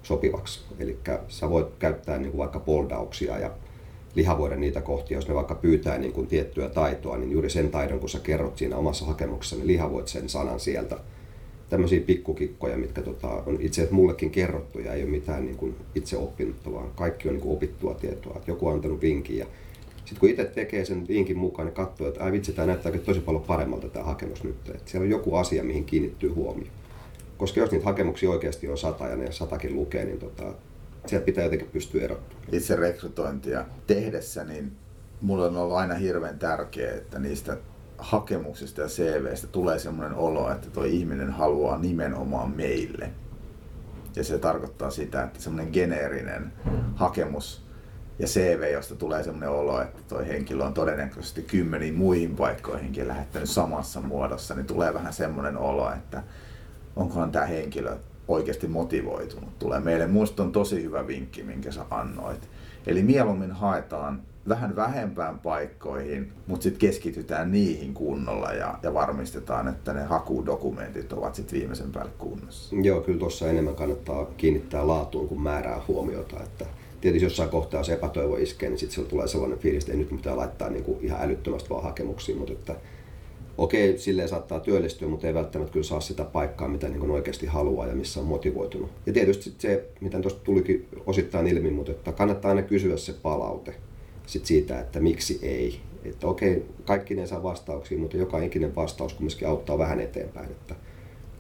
sopivaksi. 0.04 0.60
Eli 0.80 0.98
sä 1.28 1.50
voit 1.50 1.68
käyttää 1.80 2.18
niin 2.18 2.32
kuin 2.32 2.40
vaikka 2.40 2.60
poldauksia 2.60 3.40
ja 3.40 3.52
lihavoida 4.16 4.56
niitä 4.56 4.82
kohtia, 4.82 5.18
jos 5.18 5.28
ne 5.28 5.36
vaikka 5.36 5.56
pyytää 5.56 5.98
niin 5.98 6.14
kuin 6.14 6.28
tiettyä 6.28 6.70
taitoa, 6.70 7.18
niin 7.18 7.32
juuri 7.32 7.50
sen 7.50 7.70
taidon, 7.70 8.00
kun 8.00 8.10
sä 8.10 8.20
kerrot 8.20 8.58
siinä 8.58 8.78
omassa 8.78 9.06
hakemuksessa, 9.06 9.56
niin 9.56 9.68
lihavoit 9.68 10.08
sen 10.08 10.30
sanan 10.30 10.60
sieltä. 10.60 10.98
Tämmöisiä 11.70 12.02
pikkukikkoja, 12.02 12.78
mitkä 12.78 13.02
tota, 13.02 13.28
on 13.28 13.58
itse 13.60 13.82
asiassa 13.82 13.96
mullekin 13.96 14.32
kerrottu 14.32 14.80
ja 14.80 14.94
ei 14.94 15.04
ole 15.04 15.12
mitään 15.12 15.46
niin 15.46 15.58
kuin 15.58 15.76
itse 15.96 16.18
oppinutta, 16.18 16.74
vaan 16.74 16.92
kaikki 16.96 17.28
on 17.28 17.34
niin 17.34 17.42
kuin 17.42 17.54
opittua 17.54 17.94
tietoa. 17.94 18.34
Että 18.38 18.52
joku 18.52 18.68
on 18.68 18.74
antanut 18.74 19.02
vinkin 19.02 19.38
ja 19.38 19.46
sitten 19.96 20.20
kun 20.20 20.30
itse 20.30 20.46
tekee 20.46 20.86
sen 20.86 21.08
vinkin 21.08 21.38
mukaan, 21.38 21.66
niin 21.66 21.76
katsoo, 21.76 22.08
että 22.08 22.24
ai 22.24 22.32
vitsi, 22.32 22.54
tämä 22.54 22.66
näyttää 22.66 22.92
tosi 22.92 23.20
paljon 23.20 23.44
paremmalta 23.44 23.90
tämä 23.90 24.06
hakemus 24.06 24.44
nyt. 24.44 24.56
Että 24.70 24.92
siellä 24.92 25.06
on 25.06 25.12
joku 25.12 25.36
asia, 25.36 25.64
mihin 25.64 25.86
kiinnittyy 25.86 26.30
huomio. 26.30 26.68
Koska 27.38 27.60
jos 27.60 27.72
niitä 27.72 27.86
hakemuksia 27.86 28.30
oikeasti 28.30 28.68
on 28.68 28.78
sata 28.78 29.08
ja 29.08 29.16
ne 29.16 29.32
satakin 29.32 29.76
lukee, 29.76 30.06
niin 30.06 30.20
tota, 30.20 30.54
sieltä 31.06 31.26
pitää 31.26 31.44
jotenkin 31.44 31.70
pystyä 31.70 32.04
erottumaan. 32.04 32.48
Itse 32.52 32.76
rekrytointia 32.76 33.66
tehdessä, 33.88 34.44
niin 34.44 34.78
mulle 35.22 35.46
on 35.46 35.58
ollut 35.58 35.78
aina 35.78 35.96
hirveän 35.96 36.40
tärkeää, 36.40 36.96
että 36.96 37.20
niistä 37.20 37.58
hakemuksista 37.98 38.82
ja 38.82 38.88
CVstä 38.88 39.48
tulee 39.48 39.80
semmoinen 39.80 40.18
olo, 40.18 40.52
että 40.52 40.70
tuo 40.70 40.84
ihminen 40.84 41.32
haluaa 41.32 41.78
nimenomaan 41.78 42.52
meille. 42.56 43.12
Ja 44.16 44.24
se 44.24 44.38
tarkoittaa 44.38 44.92
sitä, 44.92 45.24
että 45.24 45.42
semmoinen 45.42 45.74
geneerinen 45.74 46.54
hakemus 46.96 47.66
ja 48.20 48.28
CV, 48.28 48.72
josta 48.74 48.96
tulee 48.96 49.24
semmoinen 49.24 49.50
olo, 49.50 49.82
että 49.82 50.00
tuo 50.08 50.20
henkilö 50.20 50.64
on 50.64 50.74
todennäköisesti 50.74 51.42
kymmeniin 51.42 51.96
muihin 51.96 52.36
paikkoihinkin 52.36 53.08
lähettänyt 53.08 53.50
samassa 53.50 54.02
muodossa, 54.02 54.56
niin 54.56 54.66
tulee 54.66 54.94
vähän 54.94 55.14
semmoinen 55.14 55.58
olo, 55.58 55.92
että 55.92 56.24
onkohan 56.96 57.32
tämä 57.32 57.46
henkilö 57.46 57.98
oikeasti 58.34 58.68
motivoitunut. 58.68 59.60
Tulee 59.60 59.80
meille. 59.80 60.08
Muista 60.08 60.44
on 60.44 60.52
tosi 60.52 60.84
hyvä 60.84 61.08
vinkki, 61.08 61.44
minkä 61.44 61.72
sä 61.72 61.86
annoit. 61.90 62.50
Eli 62.88 63.04
mieluummin 63.04 63.52
haetaan 63.52 64.22
vähän 64.50 64.76
vähempään 64.76 65.40
paikkoihin, 65.40 66.32
mutta 66.48 66.64
sitten 66.64 66.80
keskitytään 66.80 67.52
niihin 67.52 67.94
kunnolla 67.94 68.54
ja, 68.54 68.80
ja 68.84 68.94
varmistetaan, 68.94 69.68
että 69.68 69.94
ne 69.94 70.04
hakudokumentit 70.04 71.14
ovat 71.14 71.36
sitten 71.36 71.60
viimeisen 71.60 71.92
päälle 71.92 72.12
kunnossa. 72.18 72.76
Joo, 72.76 73.02
kyllä 73.02 73.20
tuossa 73.20 73.50
enemmän 73.50 73.76
kannattaa 73.76 74.26
kiinnittää 74.38 74.88
laatuun 74.88 75.28
kuin 75.28 75.42
määrää 75.42 75.82
huomiota. 75.88 76.44
Että 76.44 76.66
tietysti 77.02 77.26
jossain 77.26 77.50
kohtaa 77.50 77.84
se 77.84 77.94
epätoivo 77.94 78.36
iskee, 78.36 78.70
niin 78.70 78.80
sitten 78.80 79.06
tulee 79.06 79.28
sellainen 79.28 79.60
fiilis, 79.60 79.84
että 79.84 79.92
ei 79.92 79.98
nyt 79.98 80.10
pitää 80.10 80.38
laittaa 80.38 80.70
niin 80.70 80.84
kuin 80.84 80.98
ihan 81.02 81.22
älyttömästi 81.22 81.70
vaan 81.70 81.84
hakemuksiin, 81.84 82.38
mutta 82.38 82.54
että 82.54 82.76
okei, 83.58 83.98
silleen 83.98 84.30
saattaa 84.30 84.60
työllistyä, 84.60 85.08
mutta 85.08 85.28
ei 85.28 85.34
välttämättä 85.34 85.74
kyllä 85.74 85.84
saa 85.84 86.02
sitä 86.02 86.24
paikkaa, 86.24 86.68
mitä 86.68 86.90
niin 86.90 87.12
oikeasti 87.12 87.46
haluaa 87.46 87.88
ja 87.88 87.96
missä 87.96 88.20
on 88.20 88.26
motivoitunut. 88.26 88.90
Ja 89.06 89.14
tietysti 89.14 89.54
se, 89.58 89.90
mitä 90.02 90.20
tuosta 90.20 90.44
tulikin 90.44 90.88
osittain 91.06 91.48
ilmi, 91.48 91.72
mutta 91.72 91.92
että 91.92 92.12
kannattaa 92.12 92.50
aina 92.50 92.62
kysyä 92.62 92.98
se 92.98 93.14
palaute 93.14 93.76
sit 94.28 94.46
siitä, 94.46 94.80
että 94.80 95.00
miksi 95.00 95.40
ei. 95.42 95.80
Että 96.04 96.28
okei, 96.28 96.66
kaikki 96.86 97.16
ne 97.16 97.28
saa 97.28 97.44
vastauksia, 97.44 97.98
mutta 97.98 98.18
joka 98.18 98.42
ikinen 98.42 98.76
vastaus 98.76 99.14
kumminkin 99.14 99.48
auttaa 99.48 99.78
vähän 99.78 100.00
eteenpäin. 100.00 100.52
Että 100.52 100.76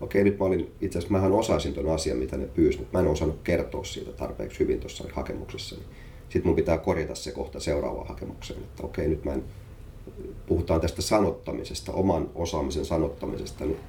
okei, 0.01 0.23
nyt 0.23 0.39
mä 0.39 0.45
olin, 0.45 0.71
itse 0.81 0.99
asiassa 0.99 1.13
mähän 1.13 1.31
osasin 1.31 1.73
tuon 1.73 1.89
asian, 1.89 2.17
mitä 2.17 2.37
ne 2.37 2.45
pyysi, 2.45 2.79
mutta 2.79 2.97
mä 2.97 3.03
en 3.03 3.11
osannut 3.11 3.39
kertoa 3.43 3.83
siitä 3.83 4.11
tarpeeksi 4.11 4.59
hyvin 4.59 4.79
tuossa 4.79 5.03
hakemuksessa. 5.13 5.75
Sitten 6.29 6.47
mun 6.49 6.55
pitää 6.55 6.77
korjata 6.77 7.15
se 7.15 7.31
kohta 7.31 7.59
seuraavaan 7.59 8.07
hakemukseen, 8.07 8.59
että 8.59 8.83
okei, 8.83 9.07
nyt 9.07 9.25
mä 9.25 9.33
en 9.33 9.43
puhutaan 10.45 10.81
tästä 10.81 11.01
sanottamisesta, 11.01 11.91
oman 11.91 12.29
osaamisen 12.35 12.85
sanottamisesta, 12.85 13.65
niin 13.65 13.79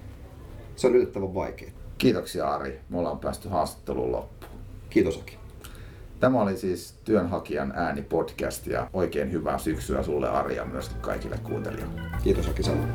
se 0.77 0.87
on 0.87 0.96
yllättävän 0.96 1.35
vaikea. 1.35 1.70
Kiitoksia 1.98 2.48
Ari. 2.48 2.81
Me 2.88 2.98
ollaan 2.98 3.18
päästy 3.18 3.48
haastatteluun 3.48 4.12
loppuun. 4.12 4.53
Kiitos 4.90 5.18
Aki. 5.18 5.38
Tämä 6.20 6.42
oli 6.42 6.57
siis 6.57 6.94
Työnhakijan 7.05 7.72
ääni 7.77 8.03
podcast 8.03 8.66
ja 8.66 8.90
oikein 8.92 9.33
hyvää 9.33 9.59
syksyä 9.59 10.03
sulle 10.03 10.29
Ari 10.29 10.57
ja 10.57 10.64
myös 10.64 10.88
kaikille 11.01 11.38
kuuntelijoille. 11.38 12.01
Kiitos 12.22 12.48
Aki 12.48 12.62
samoin. 12.62 12.92